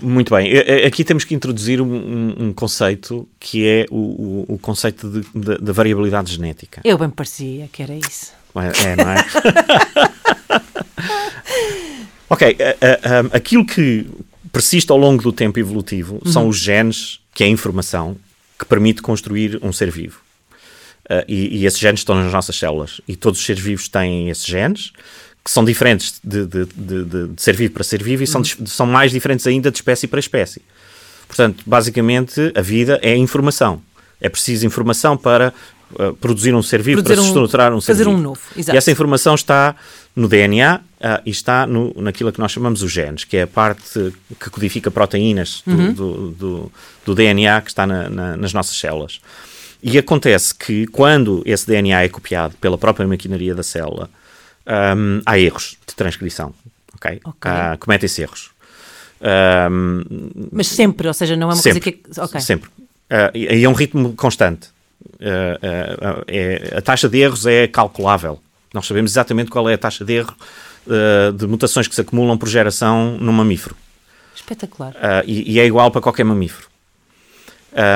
muito 0.00 0.32
bem. 0.32 0.52
Aqui 0.86 1.02
temos 1.02 1.24
que 1.24 1.34
introduzir 1.34 1.80
um, 1.80 2.34
um 2.38 2.52
conceito 2.52 3.28
que 3.40 3.66
é 3.66 3.86
o, 3.90 4.44
o, 4.54 4.58
conceito 4.58 5.10
da 5.34 5.72
variabilidade 5.72 6.32
genética. 6.32 6.80
Eu 6.84 6.96
bem 6.96 7.10
parecia 7.10 7.68
que 7.72 7.82
era 7.82 7.94
isso. 7.94 8.32
É, 8.54 8.94
não 8.94 9.10
é? 9.10 9.16
ok. 12.30 12.56
aquilo 13.32 13.66
que 13.66 14.06
persiste 14.52 14.90
ao 14.90 14.98
longo 14.98 15.22
do 15.22 15.32
tempo 15.32 15.58
evolutivo 15.58 16.20
uhum. 16.24 16.32
são 16.32 16.48
os 16.48 16.58
genes, 16.58 17.20
que 17.34 17.44
é 17.44 17.46
a 17.46 17.50
informação, 17.50 18.16
que 18.58 18.64
permite 18.64 19.02
construir 19.02 19.58
um 19.62 19.72
ser 19.72 19.90
vivo. 19.90 20.20
Uh, 21.06 21.24
e, 21.26 21.58
e, 21.58 21.66
esses 21.66 21.78
genes 21.78 22.00
estão 22.00 22.14
nas 22.14 22.32
nossas 22.32 22.56
células. 22.56 23.00
E 23.08 23.16
todos 23.16 23.40
os 23.40 23.46
seres 23.46 23.62
vivos 23.62 23.88
têm 23.88 24.28
esses 24.28 24.44
genes, 24.44 24.92
que 25.44 25.50
são 25.50 25.64
diferentes 25.64 26.20
de, 26.22 26.46
de, 26.46 26.64
de, 26.66 27.28
de 27.28 27.42
ser 27.42 27.56
vivo 27.56 27.72
para 27.72 27.82
ser 27.82 28.02
vivo 28.02 28.22
e 28.22 28.26
são, 28.26 28.42
uhum. 28.42 28.66
são 28.66 28.86
mais 28.86 29.10
diferentes 29.10 29.46
ainda 29.46 29.70
de 29.70 29.78
espécie 29.78 30.06
para 30.06 30.20
espécie. 30.20 30.62
Portanto, 31.26 31.62
basicamente, 31.66 32.52
a 32.54 32.60
vida 32.60 32.98
é 33.02 33.16
informação. 33.16 33.82
É 34.20 34.28
preciso 34.28 34.66
informação 34.66 35.16
para 35.16 35.54
uh, 35.92 36.12
produzir 36.14 36.54
um 36.54 36.62
ser 36.62 36.82
vivo, 36.82 37.02
produzir 37.02 37.16
para 37.16 37.22
um, 37.22 37.26
estruturar 37.26 37.74
um 37.74 37.80
ser 37.80 37.92
fazer 37.92 38.04
vivo. 38.04 38.16
um 38.16 38.20
novo. 38.20 38.40
Exato. 38.56 38.76
E 38.76 38.78
essa 38.78 38.90
informação 38.90 39.34
está 39.34 39.74
no 40.14 40.28
DNA 40.28 40.80
uh, 41.00 41.22
e 41.24 41.30
está 41.30 41.66
no, 41.66 41.92
naquilo 41.96 42.32
que 42.32 42.38
nós 42.38 42.52
chamamos 42.52 42.82
os 42.82 42.92
genes, 42.92 43.24
que 43.24 43.36
é 43.36 43.42
a 43.42 43.46
parte 43.46 44.12
que 44.38 44.50
codifica 44.50 44.90
proteínas 44.90 45.62
do, 45.66 45.72
uhum. 45.72 45.92
do, 45.92 46.30
do, 46.30 46.72
do, 47.06 47.14
DNA 47.14 47.60
que 47.62 47.70
está 47.70 47.86
na, 47.86 48.08
na, 48.08 48.36
nas 48.36 48.52
nossas 48.52 48.76
células. 48.76 49.20
E 49.82 49.96
acontece 49.96 50.54
que 50.54 50.86
quando 50.88 51.42
esse 51.46 51.66
DNA 51.66 52.02
é 52.02 52.08
copiado 52.08 52.54
pela 52.58 52.76
própria 52.76 53.06
maquinaria 53.06 53.54
da 53.54 53.62
célula, 53.62 54.10
um, 54.66 55.22
há 55.24 55.38
erros 55.38 55.76
de 55.86 55.94
transcrição. 55.94 56.54
Okay? 56.96 57.20
okay. 57.24 57.50
Uh, 57.50 57.78
Cometem-se 57.78 58.20
erros. 58.20 58.50
Um, 59.70 60.02
Mas 60.52 60.68
sempre, 60.68 61.08
ou 61.08 61.14
seja, 61.14 61.34
não 61.36 61.50
é 61.50 61.54
uma 61.54 61.56
sempre, 61.56 61.80
coisa 61.80 61.98
que. 61.98 62.20
Okay. 62.20 62.40
Sempre. 62.40 62.68
Uh, 62.68 63.34
e 63.34 63.64
é 63.64 63.68
um 63.68 63.72
ritmo 63.72 64.12
constante. 64.14 64.68
Uh, 65.14 66.24
é, 66.26 66.74
a 66.76 66.82
taxa 66.82 67.08
de 67.08 67.18
erros 67.18 67.46
é 67.46 67.66
calculável. 67.66 68.40
Nós 68.72 68.86
sabemos 68.86 69.12
exatamente 69.12 69.50
qual 69.50 69.68
é 69.68 69.74
a 69.74 69.78
taxa 69.78 70.04
de 70.04 70.12
erro 70.12 70.34
uh, 70.86 71.32
de 71.32 71.46
mutações 71.46 71.88
que 71.88 71.94
se 71.94 72.00
acumulam 72.00 72.36
por 72.36 72.48
geração 72.48 73.16
num 73.18 73.32
mamífero. 73.32 73.76
Espetacular. 74.34 74.92
Uh, 74.92 75.24
e, 75.26 75.52
e, 75.52 75.60
é 75.60 75.66
igual 75.66 75.90
para 75.90 76.00
qualquer 76.00 76.24
mamífero. 76.24 76.68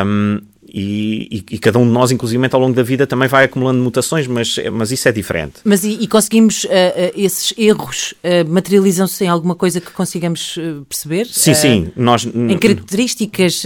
Um, 0.07 0.41
e, 0.67 1.29
e, 1.31 1.55
e, 1.55 1.59
cada 1.59 1.79
um 1.79 1.87
de 1.87 1.93
nós, 1.93 2.11
inclusive 2.11 2.49
ao 2.51 2.61
longo 2.61 2.75
da 2.75 2.83
vida, 2.83 3.07
também 3.07 3.29
vai 3.29 3.45
acumulando 3.45 3.81
mutações, 3.81 4.27
mas, 4.27 4.57
mas 4.73 4.91
isso 4.91 5.09
é 5.09 5.13
diferente. 5.13 5.61
Mas 5.65 5.85
e, 5.85 6.05
conseguimos, 6.09 6.65
uh, 6.65 6.69
uh, 6.69 6.71
esses 7.15 7.55
erros 7.57 8.13
uh, 8.25 8.49
materializam-se 8.51 9.25
em 9.25 9.29
alguma 9.29 9.55
coisa 9.55 9.81
que 9.81 9.93
consigamos 9.93 10.59
perceber? 10.89 11.27
Sim, 11.27 11.55
sim. 11.55 11.93
Nós, 11.95 12.27
em 12.27 12.59
características 12.59 13.63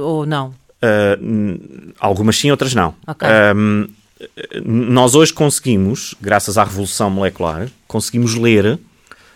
ou 0.00 0.24
não? 0.24 0.54
algumas 1.98 2.36
sim, 2.36 2.50
outras 2.50 2.74
não. 2.74 2.94
Okay. 3.08 3.26
Nós 4.64 5.14
hoje 5.14 5.32
conseguimos, 5.32 6.14
graças 6.20 6.58
à 6.58 6.64
revolução 6.64 7.10
molecular, 7.10 7.68
conseguimos 7.86 8.34
ler 8.34 8.78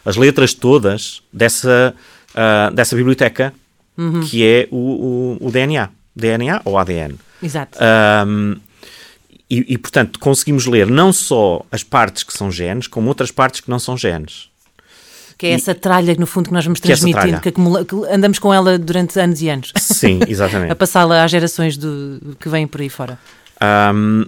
as 0.05 0.17
letras 0.17 0.55
todas 0.55 1.23
dessa, 1.33 1.95
dessa 2.75 2.97
biblioteca 2.97 3.53
uhum. 3.99 4.21
que 4.21 4.47
é 4.47 4.69
o, 4.71 5.37
o, 5.41 5.49
o 5.49 5.51
DNA. 5.51 5.91
DNA 6.15 6.63
ou 6.65 6.79
ADN. 6.79 7.17
Exato. 7.43 7.79
Um, 8.27 8.57
e, 9.51 9.75
e, 9.75 9.79
portanto, 9.79 10.19
conseguimos 10.19 10.67
ler 10.67 10.87
não 10.87 11.13
só 11.13 11.65
as 11.73 11.83
partes 11.83 12.23
que 12.23 12.33
são 12.33 12.51
genes, 12.51 12.87
como 12.87 13.09
outras 13.09 13.31
partes 13.31 13.61
que 13.61 13.71
não 13.71 13.79
são 13.79 13.97
genes. 13.97 14.49
Que 15.39 15.47
é 15.47 15.51
essa 15.53 15.75
tralha, 15.75 16.15
no 16.17 16.27
fundo, 16.27 16.49
que 16.49 16.53
nós 16.53 16.65
vamos 16.65 16.81
transmitindo, 16.81 17.41
que, 17.41 17.49
acumula, 17.49 17.85
que, 17.85 17.95
andamos 18.11 18.41
com 18.41 18.53
ela 18.53 18.77
durante 18.77 19.19
anos 19.21 19.41
e 19.41 19.49
anos. 19.49 19.73
Sim, 19.77 20.19
exatamente. 20.27 20.73
a 20.73 20.77
passá-la 20.77 21.23
às 21.23 21.31
gerações 21.31 21.77
do, 21.77 22.37
que 22.41 22.49
vêm 22.49 22.67
por 22.67 22.81
aí 22.81 22.89
fora. 22.89 23.19
Um, 23.95 24.25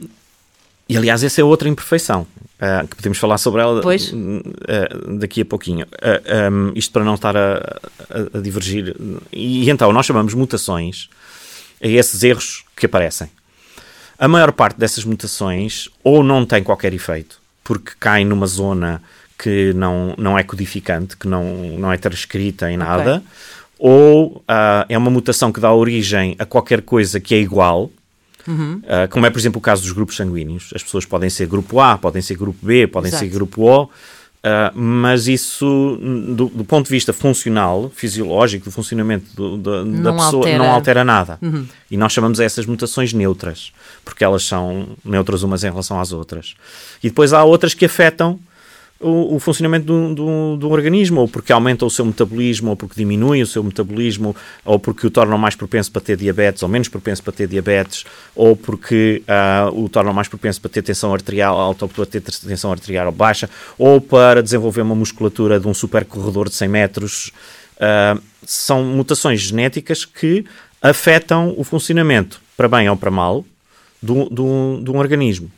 e, 0.91 0.97
aliás, 0.97 1.23
essa 1.23 1.41
é 1.41 1.45
outra 1.45 1.69
imperfeição, 1.69 2.27
uh, 2.61 2.87
que 2.89 2.97
podemos 2.97 3.19
falar 3.19 3.39
sobre 3.39 3.63
ela 3.63 3.81
uh, 3.81 5.19
daqui 5.19 5.43
a 5.43 5.45
pouquinho. 5.45 5.87
Uh, 5.87 6.53
um, 6.53 6.73
isto 6.75 6.93
para 6.93 7.05
não 7.05 7.15
estar 7.15 7.37
a, 7.37 7.79
a, 8.11 8.39
a 8.39 8.41
divergir. 8.41 8.97
E, 9.33 9.65
e 9.65 9.71
então, 9.71 9.93
nós 9.93 10.05
chamamos 10.07 10.35
mutações 10.35 11.09
a 11.83 11.87
esses 11.87 12.23
erros 12.23 12.65
que 12.77 12.87
aparecem. 12.87 13.31
A 14.19 14.29
maior 14.29 14.53
parte 14.53 14.79
dessas 14.79 15.05
mutações 15.05 15.89
ou 16.05 16.23
não 16.23 16.45
tem 16.45 16.63
qualquer 16.63 16.93
efeito, 16.93 17.41
porque 17.65 17.93
caem 17.99 18.25
numa 18.27 18.47
zona 18.47 19.01
que 19.39 19.73
não, 19.73 20.15
não 20.19 20.39
é 20.39 20.43
codificante, 20.43 21.17
que 21.17 21.27
não, 21.27 21.45
não 21.79 21.91
é 21.91 21.97
transcrita 21.97 22.71
em 22.71 22.77
nada, 22.77 23.17
okay. 23.17 23.29
ou 23.79 24.37
uh, 24.39 24.85
é 24.89 24.99
uma 24.99 25.11
mutação 25.11 25.51
que 25.51 25.61
dá 25.61 25.73
origem 25.73 26.37
a 26.39 26.45
qualquer 26.45 26.83
coisa 26.83 27.19
que 27.19 27.35
é 27.35 27.39
igual, 27.39 27.91
uhum. 28.51 28.83
uh, 28.85 29.09
como 29.11 29.27
é, 29.27 29.31
por 29.31 29.39
exemplo, 29.39 29.59
o 29.59 29.63
caso 29.63 29.83
dos 29.83 29.93
grupos 29.93 30.17
sanguíneos. 30.17 30.71
As 30.75 30.83
pessoas 30.83 31.05
podem 31.05 31.31
ser 31.31 31.47
grupo 31.47 31.81
A, 31.81 31.97
podem 31.97 32.23
ser 32.23 32.37
grupo 32.37 32.59
B, 32.65 32.87
podem 32.87 33.09
Exato. 33.09 33.25
ser 33.25 33.31
grupo 33.31 33.63
O, 33.63 33.89
Uh, 34.41 34.73
mas 34.75 35.29
isso, 35.29 35.99
do, 36.35 36.47
do, 36.47 36.65
ponto 36.65 36.87
de 36.87 36.91
vista 36.91 37.13
funcional, 37.13 37.93
fisiológico, 37.95 38.65
do 38.65 38.71
funcionamento 38.71 39.27
do, 39.37 39.59
do, 39.59 39.85
da 40.03 40.15
pessoa, 40.15 40.47
altera. 40.47 40.59
não 40.59 40.71
altera 40.71 41.05
nada. 41.05 41.39
Uhum. 41.43 41.67
E 41.91 41.97
nós 41.99 42.11
chamamos 42.11 42.41
essas 42.41 42.65
mutações 42.65 43.13
neutras, 43.13 43.71
porque 44.03 44.25
elas 44.25 44.43
são 44.43 44.97
neutras 45.05 45.43
umas 45.43 45.63
em 45.63 45.69
relação 45.69 46.01
às 46.01 46.11
outras. 46.11 46.55
E 47.03 47.11
depois 47.11 47.35
há 47.35 47.45
outras 47.45 47.75
que 47.75 47.85
afetam 47.85 48.41
o, 49.01 49.37
o 49.37 49.39
funcionamento 49.41 49.87
do, 50.15 50.57
do, 50.57 50.69
organismo, 50.69 51.23
ou 51.23 51.29
porque 51.29 51.53
aumenta 51.53 51.87
o 51.87 51.91
seu 51.91 52.05
metabolismo, 52.05 52.71
ou 52.71 52.77
porque 52.77 52.95
diminui 52.97 53.43
o 53.43 53.47
seu 53.47 53.65
metabolismo, 53.65 54.37
ou 54.63 54.79
porque 54.79 55.07
o 55.07 55.11
tornam 55.11 55.39
mais 55.39 55.55
propenso 55.55 55.91
para 55.91 56.03
ter 56.03 56.17
diabetes, 56.17 56.63
ou 56.63 56.69
menos 56.69 56.89
propenso 56.89 57.23
para 57.23 57.33
ter 57.33 57.49
diabetes, 57.49 58.05
ou 58.37 58.55
porque 58.55 59.23
uh, 59.27 59.83
o 59.83 59.89
tornam 59.89 60.13
mais 60.13 60.29
propenso 60.29 60.61
para 60.61 60.71
ter 60.71 60.83
tensão 60.83 61.15
arterial 61.15 61.59
alta, 61.59 61.87
ou 61.87 61.89
para 61.89 62.05
ter 62.05 62.21
tensão 62.21 62.71
arterial 62.71 63.11
baixa, 63.11 63.49
ou 63.79 64.01
para 64.01 64.43
desenvolver 64.43 64.83
uma 64.83 64.95
musculatura 64.95 65.59
de 65.59 65.67
um 65.67 65.73
supercorredor 65.73 66.51
de 66.51 66.55
100 66.55 66.69
metros. 66.69 67.33
Uh, 67.77 68.21
são 68.45 68.85
mutações 68.85 69.41
genéticas 69.41 70.05
que 70.05 70.45
afetam 70.83 71.55
o 71.57 71.65
funcionamento, 71.65 72.41
para 72.55 72.69
bem 72.69 72.89
ou 72.91 72.97
para 72.97 73.11
mal, 73.11 73.45
de 74.03 74.13
um 74.13 74.97
organismo. 74.97 75.51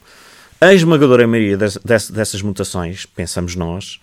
A 0.62 0.72
esmagadora 0.72 1.26
maioria 1.26 1.58
das, 1.58 1.76
dessas 2.08 2.40
mutações, 2.40 3.04
pensamos 3.04 3.56
nós, 3.56 3.98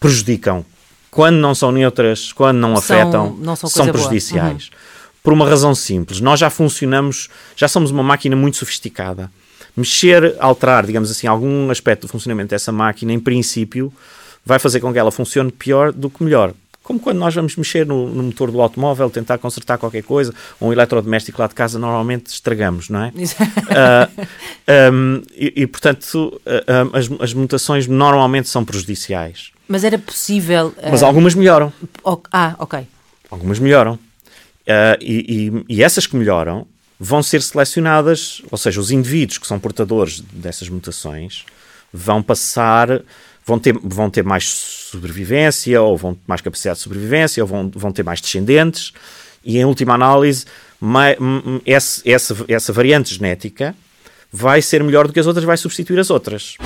prejudicam. 0.00 0.66
Quando 1.08 1.36
não 1.36 1.54
são 1.54 1.70
neutras, 1.70 2.32
quando 2.32 2.58
não 2.58 2.74
são, 2.80 3.00
afetam, 3.00 3.36
não 3.38 3.54
são, 3.54 3.70
são 3.70 3.86
prejudiciais. 3.86 4.64
Uhum. 4.64 4.78
Por 5.22 5.32
uma 5.32 5.48
razão 5.48 5.76
simples. 5.76 6.20
Nós 6.20 6.40
já 6.40 6.50
funcionamos, 6.50 7.28
já 7.54 7.68
somos 7.68 7.92
uma 7.92 8.02
máquina 8.02 8.34
muito 8.34 8.56
sofisticada. 8.56 9.30
Mexer, 9.76 10.34
alterar, 10.40 10.84
digamos 10.84 11.12
assim, 11.12 11.28
algum 11.28 11.70
aspecto 11.70 12.08
do 12.08 12.10
funcionamento 12.10 12.50
dessa 12.50 12.72
máquina, 12.72 13.12
em 13.12 13.20
princípio, 13.20 13.92
vai 14.44 14.58
fazer 14.58 14.80
com 14.80 14.92
que 14.92 14.98
ela 14.98 15.12
funcione 15.12 15.52
pior 15.52 15.92
do 15.92 16.10
que 16.10 16.24
melhor 16.24 16.54
como 16.88 16.98
quando 16.98 17.18
nós 17.18 17.34
vamos 17.34 17.54
mexer 17.54 17.84
no, 17.84 18.08
no, 18.08 18.22
motor 18.22 18.50
do 18.50 18.62
automóvel, 18.62 19.10
tentar 19.10 19.36
consertar 19.36 19.76
qualquer 19.76 20.02
coisa, 20.02 20.32
ou 20.58 20.70
um 20.70 20.72
eletrodoméstico 20.72 21.38
lá 21.38 21.46
de 21.46 21.54
casa, 21.54 21.78
normalmente 21.78 22.28
estragamos, 22.28 22.88
não 22.88 23.02
é? 23.04 23.08
uh, 23.12 24.90
um, 24.90 25.22
e, 25.36 25.52
e, 25.54 25.66
portanto, 25.66 26.40
uh, 26.46 26.96
as, 26.96 27.10
as, 27.20 27.34
mutações 27.34 27.86
normalmente 27.86 28.48
são 28.48 28.64
prejudiciais. 28.64 29.50
Mas 29.68 29.84
era 29.84 29.98
possível. 29.98 30.68
Uh... 30.78 30.90
Mas 30.90 31.02
algumas 31.02 31.34
melhoram. 31.34 31.70
Ah, 32.32 32.54
ok. 32.58 32.88
Algumas 33.30 33.58
melhoram. 33.58 33.98
E, 34.98 35.52
e, 35.68 35.76
e 35.76 35.82
essas 35.82 36.06
que 36.06 36.16
melhoram 36.16 36.66
vão 36.98 37.22
ser 37.22 37.42
selecionadas, 37.42 38.40
ou 38.50 38.56
seja, 38.56 38.80
os 38.80 38.90
indivíduos 38.90 39.36
que 39.36 39.46
são 39.46 39.58
portadores 39.58 40.20
dessas 40.20 40.70
mutações 40.70 41.44
vão 41.92 42.22
passar 42.22 43.02
vão 43.48 43.58
ter, 43.58 43.74
vão 43.82 44.10
ter 44.10 44.22
mais 44.22 44.44
sobrevivência, 44.44 45.80
ou 45.80 45.96
vão 45.96 46.14
ter 46.14 46.20
mais 46.26 46.42
capacidade 46.42 46.76
de 46.76 46.82
sobrevivência, 46.82 47.42
ou 47.42 47.48
vão, 47.48 47.70
vão 47.74 47.90
ter 47.90 48.02
mais 48.02 48.20
descendentes, 48.20 48.92
e 49.42 49.56
em 49.58 49.64
última 49.64 49.94
análise, 49.94 50.44
essa, 51.64 52.02
essa, 52.04 52.36
essa 52.46 52.72
variante 52.72 53.14
genética 53.14 53.74
vai 54.30 54.60
ser 54.60 54.84
melhor 54.84 55.06
do 55.06 55.12
que 55.14 55.20
as 55.20 55.26
outras, 55.26 55.46
vai 55.46 55.56
substituir 55.56 55.98
as 55.98 56.10
outras. 56.10 56.56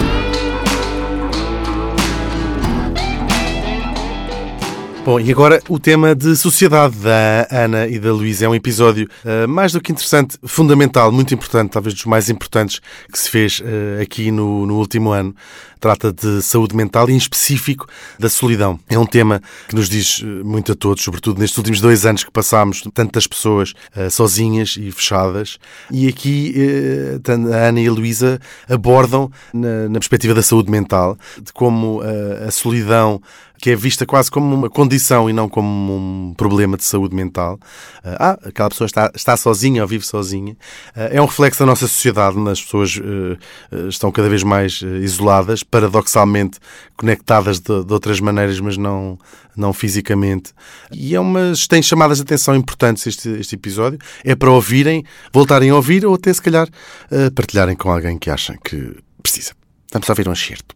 Bom, 5.04 5.18
e 5.18 5.32
agora 5.32 5.61
o 5.68 5.80
tema 5.80 6.14
de 6.14 6.37
sociedade 6.37 6.94
da 6.99 7.49
Ana 7.50 7.88
e 7.88 7.99
da 7.99 8.12
Luísa 8.12 8.44
é 8.44 8.49
um 8.49 8.54
episódio 8.54 9.09
uh, 9.25 9.49
mais 9.49 9.73
do 9.73 9.80
que 9.80 9.90
interessante, 9.90 10.38
fundamental, 10.44 11.11
muito 11.11 11.35
importante, 11.35 11.73
talvez 11.73 11.92
dos 11.92 12.04
mais 12.04 12.30
importantes 12.30 12.80
que 13.11 13.18
se 13.18 13.28
fez 13.28 13.59
uh, 13.59 14.00
aqui 14.00 14.30
no, 14.30 14.64
no 14.64 14.76
último 14.76 15.11
ano. 15.11 15.35
Trata 15.80 16.12
de 16.12 16.40
saúde 16.40 16.76
mental 16.76 17.11
e, 17.11 17.14
em 17.14 17.16
específico, 17.16 17.88
da 18.16 18.30
solidão. 18.30 18.78
É 18.88 18.97
um 18.97 19.04
tema 19.04 19.42
que 19.66 19.75
nos 19.75 19.88
diz 19.88 20.23
eh, 20.23 20.44
muito 20.44 20.71
a 20.71 20.75
todos, 20.76 21.02
sobretudo 21.02 21.40
nestes 21.40 21.59
últimos 21.59 21.80
dois 21.80 22.06
anos 22.06 22.23
que 22.23 22.30
passámos, 22.30 22.85
tantas 22.94 23.26
pessoas 23.26 23.75
uh, 23.97 24.09
sozinhas 24.09 24.76
e 24.78 24.92
fechadas. 24.92 25.59
E 25.90 26.06
aqui 26.06 26.54
a 27.26 27.66
Ana 27.66 27.80
e 27.80 27.88
a 27.88 27.90
Luísa 27.90 28.40
abordam, 28.68 29.28
na, 29.52 29.88
na, 29.88 29.99
perspectiva 29.99 30.35
da 30.35 30.42
saúde 30.44 30.71
mental, 30.71 31.18
de 31.42 31.52
como 31.52 32.00
a 32.47 32.50
solidão 32.52 33.21
que 33.62 33.71
é 33.71 33.76
vista 33.76 34.04
quase 34.04 34.28
como 34.28 34.52
uma 34.52 34.69
condição 34.69 35.31
e 35.31 35.33
não 35.33 35.49
como 35.49 35.97
um 35.97 36.35
problema 36.35 36.76
de 36.76 36.83
saúde 36.83 37.14
mental. 37.14 37.61
Ah, 38.02 38.37
aquela 38.45 38.69
pessoa 38.69 38.87
está, 38.87 39.12
está 39.14 39.37
sozinha 39.37 39.83
ou 39.83 39.88
vive 39.88 40.04
sozinha. 40.04 40.57
Ah, 40.97 41.11
é 41.12 41.23
um 41.23 41.26
reflexo 41.26 41.61
da 41.61 41.66
nossa 41.66 41.87
sociedade, 41.87 42.37
as 42.50 42.61
pessoas 42.61 42.97
uh, 42.97 43.88
estão 43.88 44.11
cada 44.11 44.28
vez 44.28 44.42
mais 44.42 44.83
isoladas, 44.83 45.62
paradoxalmente 45.62 46.59
conectadas 46.97 47.61
de, 47.61 47.85
de, 47.85 47.92
outras 47.92 48.19
maneiras, 48.19 48.59
mas 48.59 48.76
não, 48.76 49.16
não 49.57 49.73
fisicamente. 49.73 50.52
E 50.90 51.14
é 51.14 51.21
umas, 51.21 51.69
tem 51.69 51.81
chamadas 51.81 52.19
de 52.19 52.25
atenção 52.25 52.57
importantes 52.57 53.07
este, 53.07 53.28
este 53.28 53.54
episódio. 53.54 53.97
É 54.25 54.35
para 54.35 54.50
ouvirem, 54.50 55.04
voltarem 55.33 55.71
a 55.71 55.76
ouvir 55.76 56.04
ou 56.04 56.16
até 56.16 56.33
se 56.35 56.42
calhar 56.42 56.69
partilharem 57.37 57.76
com 57.76 57.92
alguém 57.92 58.19
que 58.19 58.28
acham 58.28 58.57
que 58.57 58.97
precisa. 59.23 59.52
Vamos 59.92 60.09
ouvir 60.09 60.28
um 60.28 60.33
excerto. 60.33 60.75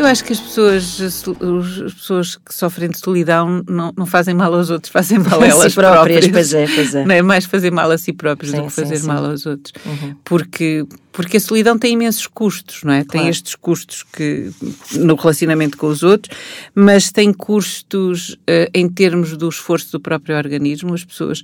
Eu 0.00 0.06
acho 0.06 0.24
que 0.24 0.32
as 0.32 0.40
pessoas, 0.40 0.98
as 0.98 1.92
pessoas 1.92 2.34
que 2.36 2.54
sofrem 2.54 2.88
de 2.88 2.98
solidão 2.98 3.62
não, 3.68 3.92
não 3.94 4.06
fazem 4.06 4.32
mal 4.32 4.54
aos 4.54 4.70
outros, 4.70 4.90
fazem 4.90 5.18
mal 5.20 5.42
a 5.42 5.46
elas 5.46 5.72
si 5.72 5.78
próprias. 5.78 6.20
próprias. 6.20 6.32
Pois 6.32 6.54
é, 6.54 6.66
pois 6.74 6.94
é. 6.94 7.04
Não 7.04 7.14
é 7.14 7.20
mais 7.20 7.44
fazer 7.44 7.70
mal 7.70 7.90
a 7.90 7.98
si 7.98 8.10
próprios 8.10 8.50
sim, 8.50 8.56
do 8.56 8.64
que 8.64 8.72
fazer 8.72 8.96
sim, 8.96 9.06
mal 9.06 9.22
sim. 9.22 9.30
aos 9.30 9.44
outros. 9.44 9.74
Uhum. 9.84 10.16
Porque, 10.24 10.86
porque 11.12 11.36
a 11.36 11.40
solidão 11.40 11.78
tem 11.78 11.92
imensos 11.92 12.26
custos, 12.26 12.82
não 12.82 12.94
é? 12.94 13.04
Claro. 13.04 13.10
Tem 13.10 13.28
estes 13.28 13.54
custos 13.54 14.02
que 14.02 14.50
no 14.94 15.16
relacionamento 15.16 15.76
com 15.76 15.88
os 15.88 16.02
outros, 16.02 16.34
mas 16.74 17.12
tem 17.12 17.30
custos 17.30 18.30
uh, 18.30 18.70
em 18.72 18.88
termos 18.88 19.36
do 19.36 19.50
esforço 19.50 19.92
do 19.92 20.00
próprio 20.00 20.34
organismo. 20.34 20.94
As 20.94 21.04
pessoas 21.04 21.42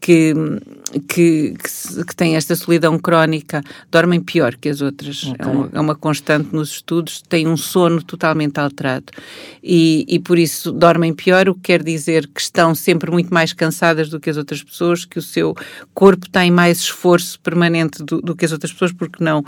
que, 0.00 0.34
que, 1.08 1.54
que, 1.54 2.04
que, 2.04 2.16
têm 2.16 2.36
esta 2.36 2.54
solidão 2.54 2.98
crónica 2.98 3.62
dormem 3.90 4.20
pior 4.20 4.54
que 4.54 4.68
as 4.68 4.80
outras. 4.80 5.24
Okay. 5.24 5.36
É, 5.38 5.46
uma, 5.46 5.70
é, 5.72 5.80
uma, 5.80 5.94
constante 5.94 6.54
nos 6.54 6.70
estudos, 6.70 7.22
têm 7.22 7.48
um 7.48 7.56
sono 7.56 8.02
totalmente 8.02 8.58
alterado. 8.58 9.06
E, 9.62 10.04
e 10.08 10.18
por 10.18 10.38
isso 10.38 10.70
dormem 10.72 11.14
pior, 11.14 11.48
o 11.48 11.54
que 11.54 11.60
quer 11.62 11.82
dizer 11.82 12.28
que 12.28 12.40
estão 12.40 12.74
sempre 12.74 13.10
muito 13.10 13.32
mais 13.32 13.52
cansadas 13.52 14.08
do 14.08 14.20
que 14.20 14.30
as 14.30 14.36
outras 14.36 14.62
pessoas, 14.62 15.04
que 15.04 15.18
o 15.18 15.22
seu 15.22 15.54
corpo 15.92 16.28
tem 16.30 16.50
mais 16.50 16.78
esforço 16.78 17.40
permanente 17.40 18.02
do, 18.02 18.20
do 18.20 18.36
que 18.36 18.44
as 18.44 18.52
outras 18.52 18.72
pessoas, 18.72 18.92
porque 18.92 19.22
não 19.22 19.44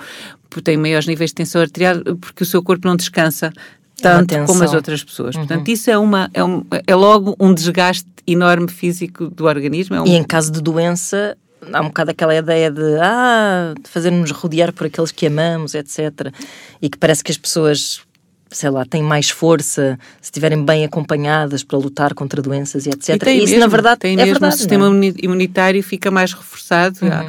porque 0.50 0.62
tem 0.62 0.76
maiores 0.78 1.06
níveis 1.06 1.30
de 1.30 1.34
tensão 1.34 1.60
arterial, 1.60 1.96
porque 2.20 2.42
o 2.42 2.46
seu 2.46 2.62
corpo 2.62 2.88
não 2.88 2.96
descansa 2.96 3.52
tanto 4.00 4.34
como 4.46 4.62
as 4.62 4.72
outras 4.72 5.02
pessoas. 5.02 5.34
Uhum. 5.34 5.46
Portanto, 5.46 5.68
isso 5.68 5.90
é, 5.90 5.98
uma, 5.98 6.30
é, 6.32 6.42
um, 6.44 6.64
é 6.86 6.94
logo 6.94 7.36
um 7.38 7.52
desgaste 7.52 8.06
enorme 8.26 8.68
físico 8.68 9.28
do 9.28 9.46
organismo. 9.46 9.96
É 9.96 10.00
um... 10.02 10.06
E 10.06 10.14
em 10.14 10.22
caso 10.22 10.52
de 10.52 10.60
doença, 10.60 11.36
há 11.72 11.80
um 11.80 11.86
bocado 11.86 12.10
aquela 12.10 12.34
ideia 12.34 12.70
de 12.70 12.98
ah, 13.00 13.74
fazer-nos 13.84 14.30
rodear 14.30 14.72
por 14.72 14.86
aqueles 14.86 15.10
que 15.10 15.26
amamos, 15.26 15.74
etc. 15.74 16.32
E 16.80 16.88
que 16.88 16.98
parece 16.98 17.24
que 17.24 17.30
as 17.30 17.38
pessoas, 17.38 18.00
sei 18.50 18.70
lá, 18.70 18.84
têm 18.84 19.02
mais 19.02 19.30
força 19.30 19.98
se 20.20 20.26
estiverem 20.26 20.64
bem 20.64 20.84
acompanhadas 20.84 21.62
para 21.64 21.78
lutar 21.78 22.14
contra 22.14 22.40
doenças 22.40 22.86
e 22.86 22.90
etc. 22.90 23.10
E 23.10 23.18
tem 23.18 23.38
Isso, 23.38 23.46
mesmo, 23.46 23.60
na 23.60 23.66
verdade, 23.66 24.00
tem 24.00 24.12
é 24.12 24.16
mesmo 24.16 24.32
verdade. 24.32 24.54
o 24.54 24.58
sistema 24.58 24.88
não 24.88 25.02
é? 25.02 25.12
imunitário 25.22 25.82
fica 25.82 26.10
mais 26.10 26.32
reforçado. 26.32 26.98
Há, 27.02 27.26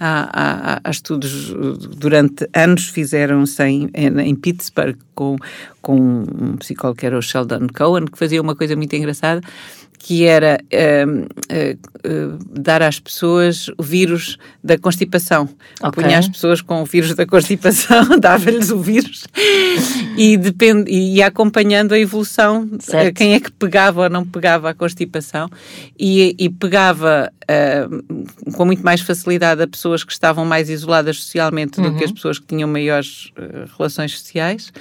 há, 0.00 0.30
há, 0.32 0.80
há 0.82 0.90
estudos 0.90 1.52
durante 1.96 2.48
anos 2.54 2.88
fizeram-se 2.88 3.62
em, 3.62 3.90
em 3.94 4.34
Pittsburgh 4.34 4.96
com, 5.14 5.36
com 5.82 5.96
um 5.96 6.56
psicólogo 6.56 6.98
que 6.98 7.06
era 7.06 7.18
o 7.18 7.22
Sheldon 7.22 7.66
Cohen, 7.68 8.06
que 8.06 8.18
fazia 8.18 8.40
uma 8.40 8.56
coisa 8.56 8.74
muito 8.74 8.96
engraçada, 8.96 9.42
que 10.02 10.24
era 10.24 10.58
uh, 10.72 11.20
uh, 11.22 12.38
dar 12.58 12.80
às 12.82 12.98
pessoas 12.98 13.66
o 13.76 13.82
vírus 13.82 14.38
da 14.64 14.78
constipação. 14.78 15.46
Ok. 15.82 16.02
Punha 16.02 16.18
as 16.18 16.26
pessoas 16.26 16.62
com 16.62 16.80
o 16.80 16.86
vírus 16.86 17.14
da 17.14 17.26
constipação, 17.26 18.06
dava-lhes 18.18 18.70
o 18.70 18.78
vírus 18.80 19.24
e, 20.16 20.38
depende, 20.38 20.90
e 20.90 21.16
ia 21.16 21.26
acompanhando 21.26 21.92
a 21.92 21.98
evolução, 21.98 22.66
Certo. 22.80 23.14
quem 23.14 23.34
é 23.34 23.40
que 23.40 23.52
pegava 23.52 24.04
ou 24.04 24.08
não 24.10 24.24
pegava 24.24 24.70
a 24.70 24.74
constipação 24.74 25.50
e, 25.98 26.34
e 26.38 26.48
pegava 26.48 27.30
uh, 27.44 28.52
com 28.52 28.64
muito 28.64 28.82
mais 28.82 29.02
facilidade 29.02 29.62
a 29.62 29.66
pessoas 29.68 30.02
que 30.02 30.12
estavam 30.12 30.46
mais 30.46 30.70
isoladas 30.70 31.18
socialmente 31.22 31.78
do 31.80 31.94
que 31.94 32.04
as 32.04 32.12
pessoas 32.12 32.38
que 32.38 32.46
tinham 32.46 32.68
maiores 32.68 33.26
uh, 33.38 33.68
relações 33.76 34.12
sociais 34.18 34.72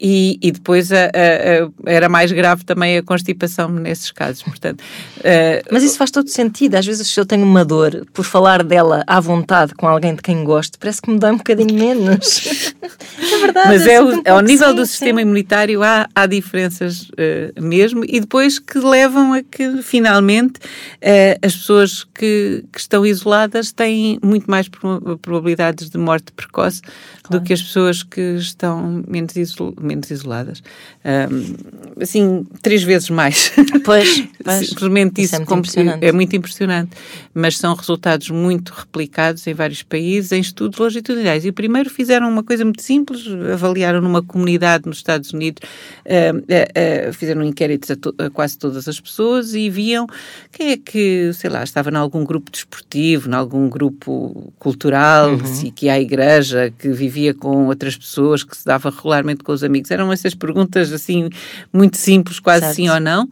e, 0.00 0.38
e 0.40 0.52
depois 0.52 0.92
a- 0.92 0.96
a- 1.06 1.08
a- 1.08 1.70
era 1.86 2.08
mais 2.08 2.30
grave 2.30 2.64
também 2.64 2.96
a 2.96 3.02
constipação 3.02 3.68
nesses 3.68 4.12
casos. 4.12 4.42
Portanto, 4.60 4.80
uh, 4.80 5.68
Mas 5.72 5.82
isso 5.82 5.96
faz 5.96 6.10
todo 6.10 6.28
sentido. 6.28 6.74
Às 6.74 6.84
vezes, 6.86 7.08
se 7.08 7.18
eu 7.18 7.24
tenho 7.24 7.44
uma 7.44 7.64
dor, 7.64 8.06
por 8.12 8.24
falar 8.24 8.62
dela 8.62 9.02
à 9.06 9.18
vontade 9.18 9.74
com 9.74 9.88
alguém 9.88 10.14
de 10.14 10.22
quem 10.22 10.44
gosto, 10.44 10.78
parece 10.78 11.00
que 11.00 11.10
me 11.10 11.18
dá 11.18 11.32
um 11.32 11.38
bocadinho 11.38 11.74
menos. 11.74 12.72
é 12.82 13.38
verdade. 13.38 13.68
Mas 13.68 13.86
é, 13.86 13.98
sinto 13.98 14.28
o, 14.28 14.32
ao 14.32 14.40
nível 14.40 14.68
sim, 14.68 14.74
do 14.74 14.86
sim. 14.86 14.90
sistema 14.90 15.22
imunitário 15.22 15.82
há, 15.82 16.06
há 16.14 16.26
diferenças 16.26 17.10
eh, 17.16 17.52
mesmo 17.58 18.04
e 18.06 18.20
depois 18.20 18.58
que 18.58 18.78
levam 18.78 19.32
a 19.32 19.42
que 19.42 19.82
finalmente 19.82 20.60
eh, 21.00 21.38
as 21.42 21.56
pessoas 21.56 22.04
que, 22.04 22.64
que 22.72 22.78
estão 22.78 23.06
isoladas 23.06 23.72
têm 23.72 24.18
muito 24.22 24.50
mais 24.50 24.68
pro- 24.68 25.18
probabilidades 25.18 25.88
de 25.88 25.98
morte 25.98 26.32
precoce 26.32 26.82
do 27.30 27.40
que 27.40 27.52
as 27.52 27.62
pessoas 27.62 28.02
que 28.02 28.20
estão 28.36 29.02
menos, 29.08 29.36
isol- 29.36 29.74
menos 29.80 30.10
isoladas. 30.10 30.62
Ahm, 31.04 31.54
assim, 32.00 32.44
três 32.62 32.82
vezes 32.82 33.08
mais. 33.10 33.52
Pois, 33.84 34.24
pois. 34.44 34.68
Simplesmente 34.68 35.20
Isso 35.20 35.34
isso, 35.34 35.36
é 35.36 35.38
muito 35.38 35.54
impressionante. 35.58 36.04
é 36.06 36.12
muito 36.12 36.36
impressionante. 36.36 36.90
Mas 37.32 37.56
são 37.58 37.74
resultados 37.74 38.28
muito 38.30 38.70
replicados 38.70 39.46
em 39.46 39.54
vários 39.54 39.82
países, 39.82 40.32
em 40.32 40.40
estudos 40.40 40.78
longitudinais. 40.78 41.44
E 41.44 41.52
primeiro 41.52 41.88
fizeram 41.90 42.28
uma 42.28 42.42
coisa 42.42 42.64
muito 42.64 42.82
simples, 42.82 43.22
avaliaram 43.52 44.00
numa 44.00 44.22
comunidade 44.22 44.86
nos 44.86 44.96
Estados 44.98 45.32
Unidos, 45.32 45.60
eh, 46.04 46.32
eh, 46.48 46.68
eh, 46.74 47.12
fizeram 47.12 47.42
inquéritos 47.44 47.90
a, 47.90 47.96
to- 47.96 48.14
a 48.18 48.28
quase 48.30 48.58
todas 48.58 48.88
as 48.88 48.98
pessoas 49.00 49.54
e 49.54 49.70
viam 49.70 50.06
quem 50.52 50.70
é 50.72 50.76
que, 50.76 51.30
sei 51.34 51.48
lá, 51.50 51.62
estava 51.62 51.90
em 51.90 51.96
algum 51.96 52.24
grupo 52.24 52.50
desportivo, 52.50 53.28
em 53.30 53.34
algum 53.34 53.68
grupo 53.68 54.52
cultural, 54.58 55.30
Uhum. 55.30 55.44
se 55.44 55.70
que 55.70 55.88
à 55.88 56.00
igreja, 56.00 56.72
que 56.78 56.88
vivia 56.90 57.19
com 57.34 57.66
outras 57.66 57.96
pessoas, 57.96 58.42
que 58.42 58.56
se 58.56 58.64
dava 58.64 58.90
regularmente 58.90 59.44
com 59.44 59.52
os 59.52 59.62
amigos. 59.62 59.90
Eram 59.90 60.12
essas 60.12 60.34
perguntas 60.34 60.92
assim 60.92 61.28
muito 61.72 61.96
simples, 61.96 62.40
quase 62.40 62.60
Certo. 62.60 62.76
sim 62.76 62.88
ou 62.88 63.00
não. 63.00 63.28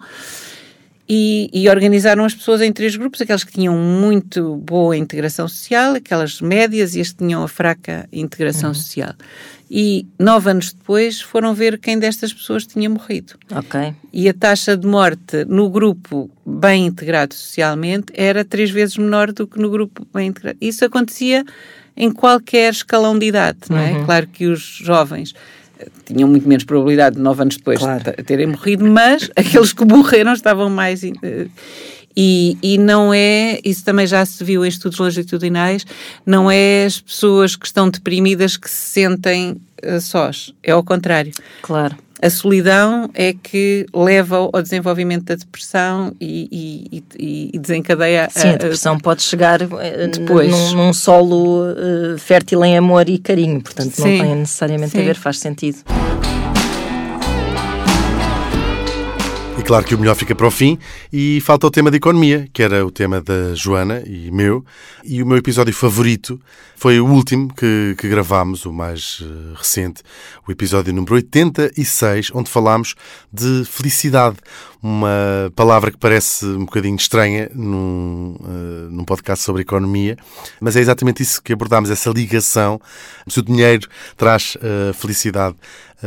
E, 1.10 1.48
e 1.54 1.70
organizaram 1.70 2.22
as 2.26 2.34
pessoas 2.34 2.60
em 2.60 2.70
três 2.70 2.94
grupos, 2.94 3.22
aquelas 3.22 3.42
que 3.42 3.52
tinham 3.52 3.74
muito 3.74 4.56
boa 4.56 4.94
integração 4.94 5.48
social, 5.48 5.94
aquelas 5.94 6.42
médias 6.42 6.94
e 6.94 7.00
as 7.00 7.12
que 7.12 7.24
tinham 7.24 7.42
a 7.42 7.48
fraca 7.48 8.06
integração 8.12 8.74
social. 8.74 9.14
E 9.70 10.06
nove 10.18 10.50
anos 10.50 10.72
depois 10.72 11.20
foram 11.20 11.54
ver 11.54 11.78
quem 11.78 11.98
destas 11.98 12.32
pessoas 12.32 12.66
tinha 12.66 12.88
morrido. 12.90 13.34
Ok. 13.50 13.94
E 14.12 14.28
a 14.28 14.34
taxa 14.34 14.76
de 14.76 14.86
morte 14.86 15.44
no 15.46 15.70
grupo 15.70 16.30
bem 16.44 16.86
integrado 16.86 17.34
socialmente 17.34 18.12
era 18.14 18.44
três 18.44 18.70
vezes 18.70 18.98
menor 18.98 19.32
do 19.32 19.46
que 19.46 19.58
no 19.58 19.70
grupo 19.70 20.06
bem 20.12 20.28
integrado. 20.28 20.58
Isso 20.60 20.84
acontecia 20.84 21.42
em 21.98 22.10
qualquer 22.12 22.72
escalão 22.72 23.18
de 23.18 23.26
idade, 23.26 23.58
não 23.68 23.76
é? 23.76 24.04
Claro 24.04 24.26
que 24.28 24.46
os 24.46 24.60
jovens 24.60 25.34
eh, 25.80 25.88
tinham 26.06 26.28
muito 26.28 26.48
menos 26.48 26.62
probabilidade 26.64 27.16
de 27.16 27.22
nove 27.22 27.42
anos 27.42 27.56
depois 27.56 27.80
Claro. 27.80 28.04
de 28.04 28.22
terem 28.22 28.46
morrido, 28.46 28.84
mas 28.88 29.28
aqueles 29.36 29.72
que 29.72 29.84
morreram 29.84 30.32
estavam 30.32 30.70
mais. 30.70 31.02
eh, 31.04 31.48
E, 32.20 32.56
e 32.62 32.78
não 32.78 33.12
é, 33.14 33.60
isso 33.64 33.84
também 33.84 34.04
já 34.06 34.24
se 34.24 34.42
viu 34.42 34.64
em 34.64 34.68
estudos 34.68 34.98
longitudinais, 34.98 35.84
não 36.26 36.50
é 36.50 36.84
as 36.86 37.00
pessoas 37.00 37.54
que 37.54 37.64
estão 37.66 37.88
deprimidas 37.90 38.56
que 38.56 38.68
se 38.68 38.76
sentem 39.00 39.56
eh, 39.82 40.00
sós, 40.00 40.52
é 40.62 40.72
ao 40.72 40.82
contrário. 40.82 41.32
Claro. 41.62 41.96
A 42.20 42.30
solidão 42.30 43.08
é 43.14 43.32
que 43.32 43.86
leva 43.94 44.36
ao 44.52 44.60
desenvolvimento 44.60 45.24
da 45.26 45.36
depressão 45.36 46.12
e, 46.20 46.90
e- 46.90 47.50
e- 47.54 47.58
desencadeia 47.58 48.28
Sim, 48.30 48.48
a 48.48 48.50
a- 48.50 48.56
depressão 48.56 48.98
pode 48.98 49.22
chegar 49.22 49.60
eh, 49.62 50.08
Depois. 50.08 50.50
num, 50.50 50.72
num 50.86 50.92
solo 50.92 51.64
eh, 51.70 52.18
fértil 52.18 52.64
em 52.64 52.76
amor 52.76 53.08
e 53.08 53.18
carinho, 53.18 53.60
portanto 53.62 53.96
não 53.98 54.06
Sim. 54.06 54.20
tem 54.20 54.34
necessariamente 54.34 54.96
a 54.96 55.00
Sim. 55.00 55.06
ver, 55.06 55.14
faz 55.14 55.38
sentido. 55.38 55.78
E 59.58 59.62
claro 59.62 59.84
que 59.84 59.94
o 59.94 59.98
melhor 59.98 60.14
fica 60.14 60.34
para 60.34 60.46
o 60.46 60.50
fim 60.50 60.78
e 61.12 61.40
falta 61.40 61.66
o 61.66 61.70
tema 61.70 61.90
de 61.90 61.96
economia, 61.98 62.48
que 62.52 62.62
era 62.62 62.84
o 62.86 62.90
tema 62.90 63.20
da 63.20 63.54
Joana 63.54 64.02
e 64.06 64.30
meu. 64.30 64.64
E 65.04 65.22
o 65.22 65.26
meu 65.26 65.36
episódio 65.36 65.74
favorito 65.74 66.40
foi 66.78 67.00
o 67.00 67.06
último 67.06 67.52
que, 67.52 67.96
que 67.98 68.08
gravámos, 68.08 68.64
o 68.64 68.72
mais 68.72 69.20
eh, 69.20 69.54
recente, 69.56 70.00
o 70.46 70.52
episódio 70.52 70.94
número 70.94 71.16
86, 71.16 72.30
onde 72.32 72.48
falámos 72.48 72.94
de 73.32 73.64
felicidade. 73.64 74.36
Uma 74.80 75.50
palavra 75.56 75.90
que 75.90 75.98
parece 75.98 76.46
um 76.46 76.64
bocadinho 76.64 76.94
estranha 76.94 77.50
num, 77.52 78.36
eh, 78.44 78.88
num 78.92 79.04
podcast 79.04 79.44
sobre 79.44 79.62
economia, 79.62 80.16
mas 80.60 80.76
é 80.76 80.80
exatamente 80.80 81.20
isso 81.20 81.42
que 81.42 81.52
abordámos, 81.52 81.90
essa 81.90 82.10
ligação. 82.10 82.80
Se 83.26 83.40
o 83.40 83.42
dinheiro 83.42 83.88
traz 84.16 84.56
eh, 84.62 84.92
felicidade. 84.92 85.56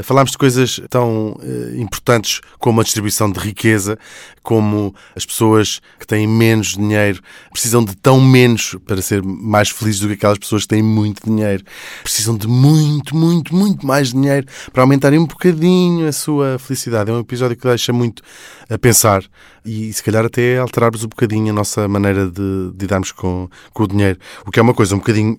Falámos 0.04 0.32
de 0.32 0.38
coisas 0.38 0.80
tão 0.90 1.36
importantes 1.76 2.40
como 2.60 2.80
a 2.80 2.84
distribuição 2.86 3.30
de 3.30 3.38
riqueza, 3.38 4.00
como 4.42 4.96
as 5.14 5.26
pessoas 5.26 5.82
que 6.00 6.08
têm 6.08 6.26
menos 6.26 6.78
dinheiro 6.78 7.22
precisam 7.52 7.84
de 7.84 7.94
tão 7.98 8.22
menos 8.22 8.78
para 8.86 9.02
ser 9.02 9.22
mais 9.22 9.70
felizes 9.70 10.00
do 10.00 10.08
que 10.08 10.14
aquelas 10.14 10.38
pessoas 10.38 10.61
que 10.64 10.70
têm 10.70 10.84
muito 10.84 11.24
dinheiro. 11.24 11.64
Precisam 12.04 12.38
de 12.38 12.48
muito, 12.48 13.16
muito, 13.16 13.56
muito 13.56 13.86
mais 13.86 14.12
dinheiro 14.12 14.48
para 14.72 14.84
aumentarem 14.84 15.20
um 15.20 15.26
bocadinho 15.26 16.08
a 16.08 16.12
sua 16.12 16.58
felicidade. 16.60 17.10
É 17.10 17.14
um 17.14 17.20
episódio 17.20 17.56
que 17.56 17.68
deixa 17.68 17.94
muito 17.94 18.24
a 18.70 18.78
pensar 18.78 19.24
e 19.66 19.92
se 19.94 20.04
calhar 20.04 20.26
até 20.26 20.58
alterarmos 20.58 21.04
um 21.04 21.08
bocadinho 21.08 21.50
a 21.52 21.54
nossa 21.54 21.88
maneira 21.88 22.30
de, 22.30 22.72
lidarmos 22.80 23.12
com, 23.12 23.50
com 23.74 23.84
o 23.84 23.88
dinheiro. 23.88 24.20
O 24.46 24.52
que 24.52 24.60
é 24.60 24.62
uma 24.62 24.74
coisa 24.74 24.96
um 24.96 25.00
bocadinho 25.00 25.38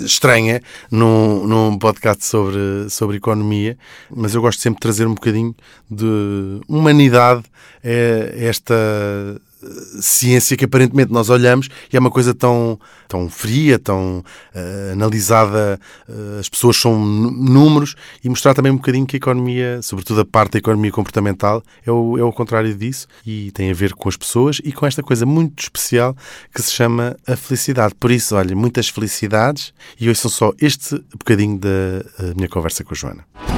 estranha 0.00 0.60
num, 0.90 1.46
num 1.46 1.78
podcast 1.78 2.24
sobre, 2.24 2.88
sobre 2.88 3.16
economia, 3.16 3.76
mas 4.10 4.34
eu 4.34 4.40
gosto 4.40 4.60
sempre 4.60 4.76
de 4.76 4.82
trazer 4.82 5.06
um 5.06 5.14
bocadinho 5.14 5.54
de 5.90 6.60
humanidade 6.68 7.44
a 7.84 8.44
esta 8.44 8.74
ciência 10.00 10.56
que 10.56 10.64
aparentemente 10.64 11.12
nós 11.12 11.30
olhamos 11.30 11.68
e 11.92 11.96
é 11.96 12.00
uma 12.00 12.10
coisa 12.10 12.34
tão, 12.34 12.78
tão 13.06 13.28
fria, 13.28 13.78
tão 13.78 14.24
eh, 14.54 14.90
analisada, 14.92 15.80
eh, 16.08 16.38
as 16.40 16.48
pessoas 16.48 16.76
são 16.76 16.98
números 16.98 17.94
e 18.22 18.28
mostrar 18.28 18.54
também 18.54 18.70
um 18.70 18.76
bocadinho 18.76 19.06
que 19.06 19.16
a 19.16 19.18
economia, 19.18 19.80
sobretudo 19.82 20.20
a 20.20 20.24
parte 20.24 20.52
da 20.52 20.58
economia 20.58 20.92
comportamental, 20.92 21.62
é 21.84 21.90
o, 21.90 22.18
é 22.18 22.22
o 22.22 22.32
contrário 22.32 22.74
disso 22.74 23.06
e 23.26 23.50
tem 23.52 23.70
a 23.70 23.74
ver 23.74 23.94
com 23.94 24.08
as 24.08 24.16
pessoas 24.16 24.60
e 24.64 24.72
com 24.72 24.86
esta 24.86 25.02
coisa 25.02 25.26
muito 25.26 25.62
especial 25.62 26.16
que 26.54 26.62
se 26.62 26.72
chama 26.72 27.16
a 27.26 27.36
felicidade. 27.36 27.94
Por 27.94 28.10
isso, 28.10 28.36
olha, 28.36 28.54
muitas 28.54 28.88
felicidades 28.88 29.72
e 29.98 30.08
hoje 30.08 30.20
são 30.20 30.30
só 30.30 30.52
este 30.60 30.96
bocadinho 31.12 31.58
da 31.58 31.68
eh, 31.68 32.34
minha 32.36 32.48
conversa 32.48 32.84
com 32.84 32.94
a 32.94 32.96
Joana. 32.96 33.57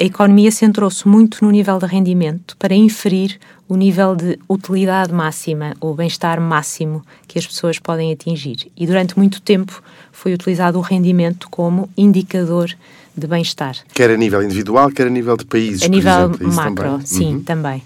A 0.00 0.04
economia 0.04 0.52
centrou-se 0.52 1.08
muito 1.08 1.44
no 1.44 1.50
nível 1.50 1.76
de 1.78 1.86
rendimento 1.86 2.56
para 2.56 2.72
inferir 2.72 3.36
o 3.68 3.74
nível 3.76 4.14
de 4.14 4.38
utilidade 4.48 5.12
máxima 5.12 5.74
ou 5.80 5.92
bem-estar 5.92 6.40
máximo 6.40 7.02
que 7.26 7.36
as 7.36 7.44
pessoas 7.44 7.80
podem 7.80 8.12
atingir. 8.12 8.70
E 8.76 8.86
durante 8.86 9.18
muito 9.18 9.42
tempo 9.42 9.82
foi 10.12 10.32
utilizado 10.32 10.78
o 10.78 10.82
rendimento 10.82 11.48
como 11.50 11.90
indicador 11.96 12.70
de 13.16 13.26
bem-estar. 13.26 13.76
Quer 13.92 14.10
a 14.10 14.16
nível 14.16 14.40
individual, 14.40 14.88
quer 14.92 15.08
a 15.08 15.10
nível 15.10 15.36
de 15.36 15.44
países. 15.44 15.82
A 15.82 15.88
nível 15.88 16.12
exemplo, 16.30 16.52
macro, 16.54 16.76
também. 16.76 17.06
sim, 17.06 17.34
Uhum. 17.34 17.42
também. 17.42 17.82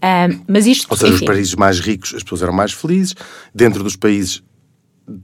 Ah, 0.00 0.28
mas 0.46 0.64
isto, 0.64 0.86
Ou 0.88 0.96
seja, 0.96 1.10
os 1.12 1.16
enfim, 1.16 1.26
países 1.26 1.54
mais 1.56 1.80
ricos, 1.80 2.14
as 2.14 2.22
pessoas 2.22 2.42
eram 2.42 2.52
mais 2.52 2.72
felizes. 2.72 3.16
Dentro 3.52 3.82
dos 3.82 3.96
países 3.96 4.40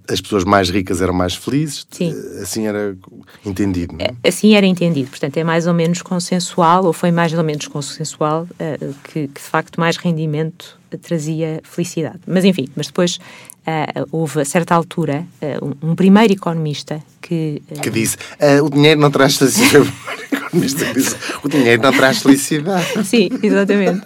as 0.08 0.20
pessoas 0.20 0.44
mais 0.44 0.70
ricas 0.70 1.00
eram 1.00 1.14
mais 1.14 1.34
felizes. 1.34 1.86
Sim. 1.90 2.12
Assim 2.40 2.66
era 2.66 2.96
entendido, 3.44 3.94
não 3.96 4.04
é? 4.04 4.28
Assim 4.28 4.54
era 4.54 4.66
entendido. 4.66 5.10
Portanto, 5.10 5.36
é 5.36 5.44
mais 5.44 5.66
ou 5.66 5.74
menos 5.74 6.02
consensual, 6.02 6.84
ou 6.84 6.92
foi 6.92 7.10
mais 7.10 7.32
ou 7.32 7.44
menos 7.44 7.66
consensual, 7.68 8.42
uh, 8.44 8.94
que, 9.04 9.28
que, 9.28 9.40
de 9.40 9.48
facto 9.48 9.78
mais 9.78 9.96
rendimento 9.96 10.78
trazia 11.02 11.60
felicidade. 11.64 12.20
Mas 12.26 12.44
enfim, 12.44 12.68
mas 12.76 12.86
depois 12.86 13.16
uh, 13.16 14.06
houve 14.12 14.40
a 14.40 14.44
certa 14.44 14.74
altura 14.74 15.26
uh, 15.60 15.76
um, 15.82 15.94
primeiro 15.94 16.32
economista 16.32 17.02
que. 17.20 17.62
que 17.82 17.90
disse: 17.90 18.16
o 18.62 18.70
dinheiro 18.70 19.00
não 19.00 19.10
traz 19.10 19.36
felicidade. 19.36 19.92
o 21.42 21.48
dinheiro 21.48 21.82
não 21.82 21.92
traz 21.92 22.22
felicidade. 22.22 22.86
Sim, 23.04 23.28
exatamente. 23.42 24.02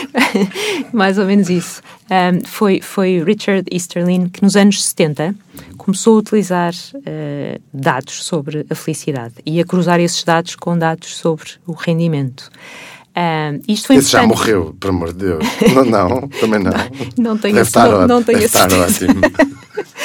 Mais 0.92 1.18
ou 1.18 1.26
menos 1.26 1.50
isso. 1.50 1.82
Um, 2.10 2.44
foi, 2.46 2.80
foi 2.80 3.22
Richard 3.22 3.64
Easterlin 3.70 4.28
que 4.28 4.42
nos 4.42 4.56
anos 4.56 4.82
70 4.82 5.34
começou 5.76 6.16
a 6.16 6.18
utilizar 6.20 6.72
uh, 6.72 7.60
dados 7.72 8.24
sobre 8.24 8.66
a 8.70 8.74
felicidade 8.74 9.34
e 9.44 9.60
a 9.60 9.64
cruzar 9.64 10.00
esses 10.00 10.24
dados 10.24 10.56
com 10.56 10.76
dados 10.76 11.16
sobre 11.16 11.44
o 11.66 11.72
rendimento. 11.72 12.50
Um, 13.16 13.60
isto 13.66 13.88
foi 13.88 13.96
Esse 13.96 14.12
já 14.12 14.24
morreu, 14.24 14.76
por 14.78 14.90
amor 14.90 15.12
de 15.12 15.26
Deus. 15.26 15.44
Não, 15.74 15.84
não 15.84 16.28
também 16.28 16.60
não. 16.60 16.70
Não, 16.70 17.32
não 17.32 17.38
tenho 17.38 17.54
Deve 17.54 17.66
estar, 17.66 17.88
não, 17.88 18.06
não 18.06 18.22
tenho 18.22 18.38
Deve 18.38 18.46
estar 18.46 18.72
ótimo. 18.72 19.20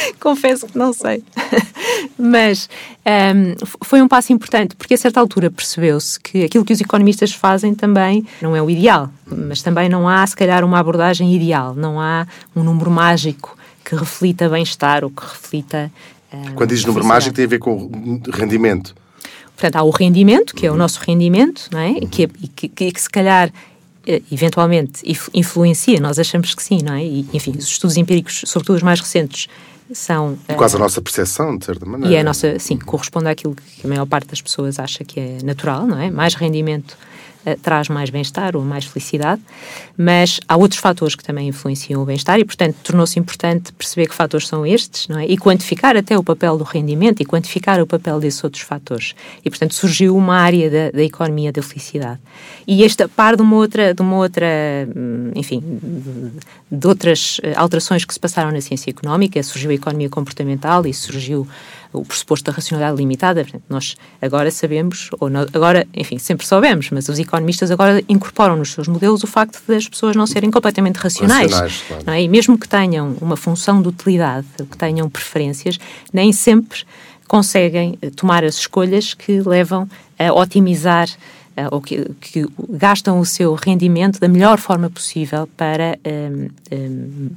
Confesso 0.20 0.68
que 0.68 0.78
não 0.78 0.94
sei. 0.94 1.24
Mas 2.18 2.70
um, 3.06 3.66
foi 3.84 4.02
um 4.02 4.08
passo 4.08 4.32
importante, 4.34 4.76
porque 4.76 4.94
a 4.94 4.98
certa 4.98 5.20
altura 5.20 5.52
percebeu-se 5.52 6.20
que 6.20 6.44
aquilo 6.44 6.64
que 6.64 6.74
os 6.74 6.82
economistas 6.82 7.34
fazem 7.34 7.74
também 7.74 8.26
não 8.42 8.56
é 8.56 8.62
o 8.62 8.70
ideal, 8.70 9.10
mas 9.26 9.62
também 9.62 9.90
não 9.90 10.08
há, 10.08 10.26
se 10.26 10.36
calhar, 10.36 10.64
uma 10.64 10.80
abordagem 10.80 11.34
ideal, 11.36 11.74
não 11.76 12.00
há 12.00 12.28
um 12.56 12.64
número 12.64 12.90
mágico 12.90 13.58
que 13.84 13.96
reflita 13.96 14.48
bem-estar 14.50 15.04
ou 15.04 15.10
que 15.10 15.24
reflita. 15.24 15.92
Um, 16.34 16.54
Quando 16.54 16.70
diz 16.70 16.86
número 16.86 17.06
mágico, 17.06 17.36
tem 17.36 17.46
a 17.46 17.48
ver 17.48 17.60
com 17.60 17.90
rendimento. 18.32 18.96
Portanto, 19.56 19.76
há 19.76 19.84
o 19.84 19.90
rendimento, 19.92 20.56
que 20.56 20.66
é 20.66 20.72
o 20.72 20.76
nosso 20.76 21.00
rendimento, 21.02 21.68
não 21.72 21.80
é? 21.80 21.92
E 21.92 22.08
que, 22.08 22.28
que, 22.28 22.68
que, 22.68 22.92
que 22.92 23.02
se 23.02 23.10
calhar 23.10 23.52
eh, 24.06 24.22
eventualmente 24.32 25.02
influencia, 25.34 26.00
nós 26.00 26.20
achamos 26.20 26.54
que 26.54 26.62
sim, 26.62 26.80
não 26.84 26.94
é? 26.94 27.04
E, 27.06 27.26
enfim, 27.34 27.52
os 27.58 27.66
estudos 27.66 27.96
empíricos, 27.96 28.42
sobretudo 28.46 28.78
os 28.78 28.84
mais 28.84 29.00
recentes, 29.00 29.48
são... 29.92 30.38
E 30.48 30.54
quase 30.54 30.76
uh, 30.76 30.78
a 30.78 30.80
nossa 30.80 31.02
percepção, 31.02 31.58
de 31.58 31.66
certa 31.66 31.86
maneira. 31.86 32.14
E 32.14 32.16
é 32.16 32.22
a 32.22 32.24
nossa, 32.24 32.58
sim, 32.60 32.78
corresponde 32.78 33.28
àquilo 33.28 33.56
que 33.56 33.86
a 33.86 33.90
maior 33.90 34.06
parte 34.06 34.28
das 34.28 34.42
pessoas 34.42 34.80
acha 34.80 35.04
que 35.04 35.20
é 35.20 35.38
natural, 35.44 35.86
não 35.86 36.00
é? 36.00 36.10
Mais 36.10 36.36
rendimento 36.36 36.98
uh, 37.46 37.58
traz 37.62 37.90
mais 37.90 38.10
bem-estar 38.10 38.56
ou 38.56 38.64
mais 38.64 38.86
felicidade, 38.86 39.42
mas 39.98 40.40
há 40.48 40.56
outros 40.56 40.80
fatores 40.80 41.16
que 41.16 41.24
também 41.24 41.48
influenciam 41.48 42.02
o 42.02 42.06
bem-estar 42.06 42.40
e, 42.40 42.46
portanto, 42.46 42.76
tornou-se 42.84 43.20
importante 43.20 43.72
perceber 43.74 44.08
que 44.08 44.16
fatores 44.16 44.48
são 44.48 44.66
estes, 44.66 45.08
não 45.08 45.20
é? 45.20 45.26
E 45.26 45.38
quantificar 45.38 45.96
até 45.96 46.18
o 46.18 46.24
papel 46.24 46.58
do 46.58 46.64
rendimento 46.64 47.22
e 47.22 47.26
quantificar 47.26 47.82
o 47.82 47.88
papel 47.88 48.20
desses 48.20 48.44
outros 48.44 48.64
fatores. 48.64 49.14
E, 49.44 49.50
portanto, 49.50 49.74
surgiu 49.74 50.16
uma 50.16 50.38
área 50.38 50.70
da, 50.70 50.92
da 50.92 51.04
economia 51.04 51.52
da 51.52 51.62
felicidade. 51.62 52.20
E 52.68 52.84
esta 52.84 53.08
par 53.08 53.36
de 53.36 53.42
uma 53.42 53.56
outra, 53.56 53.94
de 53.94 54.02
uma 54.02 54.18
outra, 54.18 54.48
hum, 54.96 55.32
enfim, 55.36 55.62
de 56.72 56.88
outras 56.88 57.40
eh, 57.44 57.54
alterações 57.56 58.06
que 58.06 58.14
se 58.14 58.20
passaram 58.20 58.52
na 58.52 58.62
ciência 58.62 58.90
económica, 58.90 59.42
surgiu 59.44 59.72
a 59.72 59.74
economia 59.74 60.10
comportamental 60.10 60.86
e 60.86 60.94
surgiu 60.94 61.48
o 61.94 62.04
pressuposto 62.04 62.50
da 62.50 62.56
racionalidade 62.56 62.98
limitada. 62.98 63.46
Nós 63.70 63.96
agora 64.22 64.50
sabemos, 64.52 65.10
ou 65.20 65.30
não, 65.30 65.42
agora, 65.54 65.88
enfim, 65.94 66.18
sempre 66.18 66.46
soubemos, 66.46 66.90
mas 66.92 67.08
os 67.08 67.20
economistas 67.20 67.72
agora 67.72 68.04
incorporam 68.10 68.58
nos 68.58 68.72
seus 68.72 68.88
modelos 68.88 69.24
o 69.24 69.28
facto 69.28 69.62
das 69.68 69.88
pessoas 69.88 70.16
não 70.16 70.26
serem 70.26 70.50
completamente 70.50 70.98
racionais. 70.98 71.52
racionais 71.52 71.84
claro. 71.88 72.04
não 72.06 72.14
é? 72.14 72.24
E 72.24 72.28
mesmo 72.28 72.58
que 72.58 72.68
tenham 72.68 73.16
uma 73.22 73.38
função 73.38 73.82
de 73.82 73.88
utilidade, 73.88 74.48
que 74.58 74.78
tenham 74.78 75.10
preferências, 75.10 75.80
nem 76.12 76.34
sempre 76.34 76.84
conseguem 77.28 77.98
eh, 78.02 78.10
tomar 78.10 78.44
as 78.44 78.56
escolhas 78.56 79.14
que 79.14 79.42
levam 79.42 79.88
a 80.20 80.34
otimizar 80.34 81.08
ou 81.72 81.82
que, 81.82 82.10
que, 82.20 82.46
gastam 82.70 83.20
o 83.20 83.26
seu 83.26 83.54
rendimento 83.54 84.20
da 84.20 84.28
melhor 84.28 84.58
forma 84.58 84.90
possível 84.90 85.48
para 85.56 86.00
um, 86.06 86.50
um, 86.72 87.30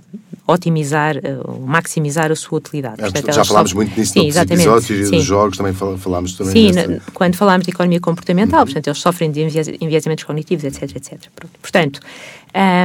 otimizar 0.47 1.17
ou 1.47 1.55
uh, 1.55 1.67
maximizar 1.67 2.33
a 2.33 2.37
sua 2.37 2.59
utilidade. 2.59 2.97
Portanto, 2.97 3.33
já 3.33 3.45
falámos 3.45 3.71
só... 3.71 3.77
muito 3.77 3.99
nisso 3.99 4.13
sim, 4.13 4.27
nos 4.27 4.37
episódios 4.37 5.09
e 5.09 5.11
dos 5.11 5.25
jogos, 5.25 5.59
também 5.59 5.75
falámos 5.75 6.35
também 6.35 6.73
Sim, 6.73 7.01
quando 7.13 7.35
falámos 7.35 7.65
de 7.67 7.71
economia 7.71 8.01
comportamental, 8.01 8.61
uhum. 8.61 8.67
portanto, 8.67 8.87
eles 8.87 8.99
sofrem 8.99 9.31
de 9.31 9.43
enviesamentos 9.81 10.25
cognitivos, 10.25 10.65
etc, 10.65 10.97
etc. 10.97 11.19
Portanto, 11.61 12.01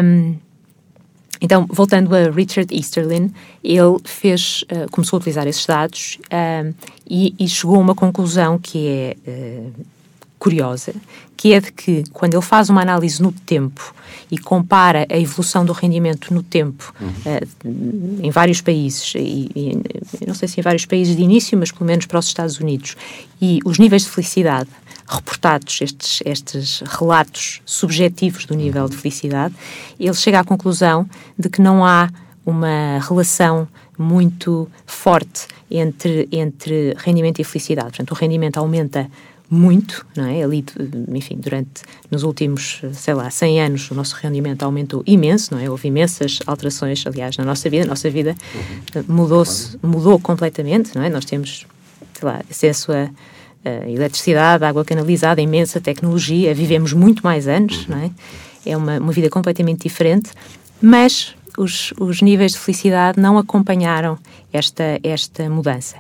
um, 0.04 0.36
então, 1.40 1.66
voltando 1.68 2.16
a 2.16 2.30
Richard 2.30 2.74
Easterlin, 2.74 3.34
ele 3.64 3.98
fez, 4.04 4.64
uh, 4.64 4.92
começou 4.92 5.18
a 5.18 5.20
utilizar 5.20 5.48
esses 5.48 5.66
dados 5.66 6.20
e, 7.10 7.34
e, 7.40 7.48
chegou 7.48 7.78
a 7.78 7.80
uma 7.80 7.96
conclusão 7.96 8.60
que 8.60 8.88
é 8.88 9.18
uh, 9.28 9.74
curiosa, 10.42 10.96
que 11.38 11.54
é 11.54 11.60
de 11.60 11.72
que 11.72 12.04
quando 12.12 12.34
ele 12.34 12.42
faz 12.42 12.68
uma 12.68 12.82
análise 12.82 13.22
no 13.22 13.32
tempo 13.32 13.94
e 14.32 14.40
compara 14.40 15.06
a 15.08 15.16
evolução 15.16 15.64
do 15.64 15.72
rendimento 15.72 16.34
no 16.34 16.42
tempo 16.42 16.92
uhum. 17.00 17.10
uh, 17.10 18.26
em 18.26 18.32
vários 18.32 18.60
países, 18.60 19.14
e, 19.16 19.52
e, 19.56 20.26
não 20.26 20.34
sei 20.34 20.48
se 20.48 20.60
em 20.60 20.64
vários 20.64 20.84
países 20.84 21.16
de 21.16 21.22
início, 21.22 21.56
mas 21.56 21.72
pelo 21.72 21.86
menos 21.86 22.08
para 22.08 22.18
os 22.18 22.26
Estados 22.26 22.60
Unidos, 22.60 22.98
e 23.40 23.60
os 23.64 23.78
níveis 23.78 24.02
de 24.02 24.10
felicidade 24.10 24.68
reportados, 25.08 25.80
estes, 25.80 26.24
estes 26.26 26.82
relatos 26.88 27.62
subjetivos 27.64 28.46
do 28.46 28.56
nível 28.56 28.90
de 28.90 28.98
felicidade, 28.98 29.54
ele 30.00 30.16
chega 30.16 30.40
à 30.40 30.44
conclusão 30.44 31.08
de 31.38 31.50
que 31.50 31.62
não 31.62 31.86
há 31.86 32.10
uma 32.44 32.98
relação 33.08 33.68
muito 33.96 34.68
forte 34.88 35.46
entre, 35.70 36.28
entre 36.32 36.96
rendimento 36.98 37.40
e 37.40 37.44
felicidade. 37.44 37.90
Portanto, 37.90 38.12
o 38.12 38.16
rendimento 38.16 38.58
aumenta 38.58 39.08
muito, 39.54 40.06
não 40.16 40.26
é? 40.26 40.42
Ali, 40.42 40.64
enfim, 41.10 41.36
durante, 41.36 41.84
nos 42.10 42.24
últimos, 42.24 42.82
sei 42.94 43.14
lá, 43.14 43.30
100 43.30 43.62
anos, 43.62 43.92
o 43.92 43.94
nosso 43.94 44.16
rendimento 44.16 44.64
aumentou 44.64 45.04
imenso, 45.06 45.54
não 45.54 45.62
é? 45.62 45.70
Houve 45.70 45.90
imensas 45.90 46.40
alterações, 46.48 47.06
aliás, 47.06 47.36
na 47.36 47.44
nossa 47.44 47.70
vida. 47.70 47.84
A 47.84 47.88
nossa 47.88 48.10
vida 48.10 48.34
uhum. 48.56 49.04
mudou-se, 49.10 49.78
mudou 49.84 50.18
completamente, 50.20 50.96
não 50.96 51.04
é? 51.04 51.10
Nós 51.10 51.26
temos, 51.26 51.68
sei 52.14 52.30
lá, 52.30 52.42
acesso 52.50 52.94
a, 52.94 53.10
a 53.66 53.90
eletricidade, 53.90 54.64
água 54.64 54.86
canalizada, 54.86 55.42
imensa 55.42 55.82
tecnologia, 55.82 56.54
vivemos 56.54 56.94
muito 56.94 57.22
mais 57.22 57.46
anos, 57.46 57.86
não 57.88 57.98
é? 57.98 58.10
É 58.66 58.78
uma, 58.78 59.00
uma 59.00 59.12
vida 59.12 59.30
completamente 59.30 59.84
diferente, 59.84 60.32
mas 60.82 61.36
os, 61.58 61.94
os 62.00 62.22
níveis 62.22 62.54
de 62.54 62.60
felicidade 62.60 63.20
não 63.20 63.38
acompanharam 63.38 64.18
esta, 64.54 64.98
esta 65.04 65.50
mudança. 65.50 65.98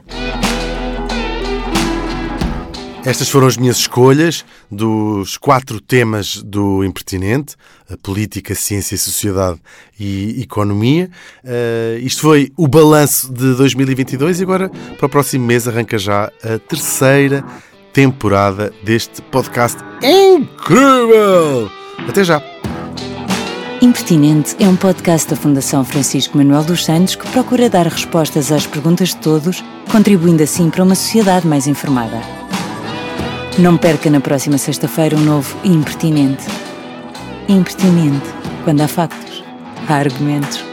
Estas 3.03 3.29
foram 3.29 3.47
as 3.47 3.57
minhas 3.57 3.77
escolhas 3.77 4.45
dos 4.69 5.35
quatro 5.35 5.81
temas 5.81 6.37
do 6.43 6.83
Impertinente: 6.83 7.55
política, 8.03 8.53
ciência, 8.53 8.95
sociedade 8.95 9.59
e 9.99 10.41
economia. 10.41 11.09
Uh, 11.43 11.97
isto 11.99 12.21
foi 12.21 12.51
o 12.55 12.67
balanço 12.67 13.33
de 13.33 13.55
2022 13.55 14.39
e 14.39 14.43
agora, 14.43 14.69
para 14.97 15.05
o 15.05 15.09
próximo 15.09 15.45
mês, 15.45 15.67
arranca 15.67 15.97
já 15.97 16.31
a 16.43 16.59
terceira 16.59 17.43
temporada 17.91 18.71
deste 18.83 19.21
podcast 19.23 19.79
incrível! 20.03 21.69
Até 22.07 22.23
já! 22.23 22.41
Impertinente 23.81 24.55
é 24.59 24.67
um 24.67 24.75
podcast 24.75 25.27
da 25.27 25.35
Fundação 25.35 25.83
Francisco 25.83 26.37
Manuel 26.37 26.63
dos 26.63 26.85
Santos 26.85 27.15
que 27.15 27.27
procura 27.31 27.67
dar 27.67 27.87
respostas 27.87 28.51
às 28.51 28.67
perguntas 28.67 29.09
de 29.09 29.17
todos, 29.17 29.63
contribuindo 29.91 30.43
assim 30.43 30.69
para 30.69 30.83
uma 30.83 30.93
sociedade 30.93 31.47
mais 31.47 31.65
informada. 31.65 32.40
Não 33.59 33.77
perca 33.77 34.09
na 34.09 34.21
próxima 34.21 34.57
sexta-feira 34.57 35.15
um 35.15 35.19
novo 35.19 35.57
Impertinente. 35.63 36.45
Impertinente. 37.49 38.25
Quando 38.63 38.81
há 38.81 38.87
factos, 38.87 39.43
há 39.87 39.95
argumentos. 39.95 40.70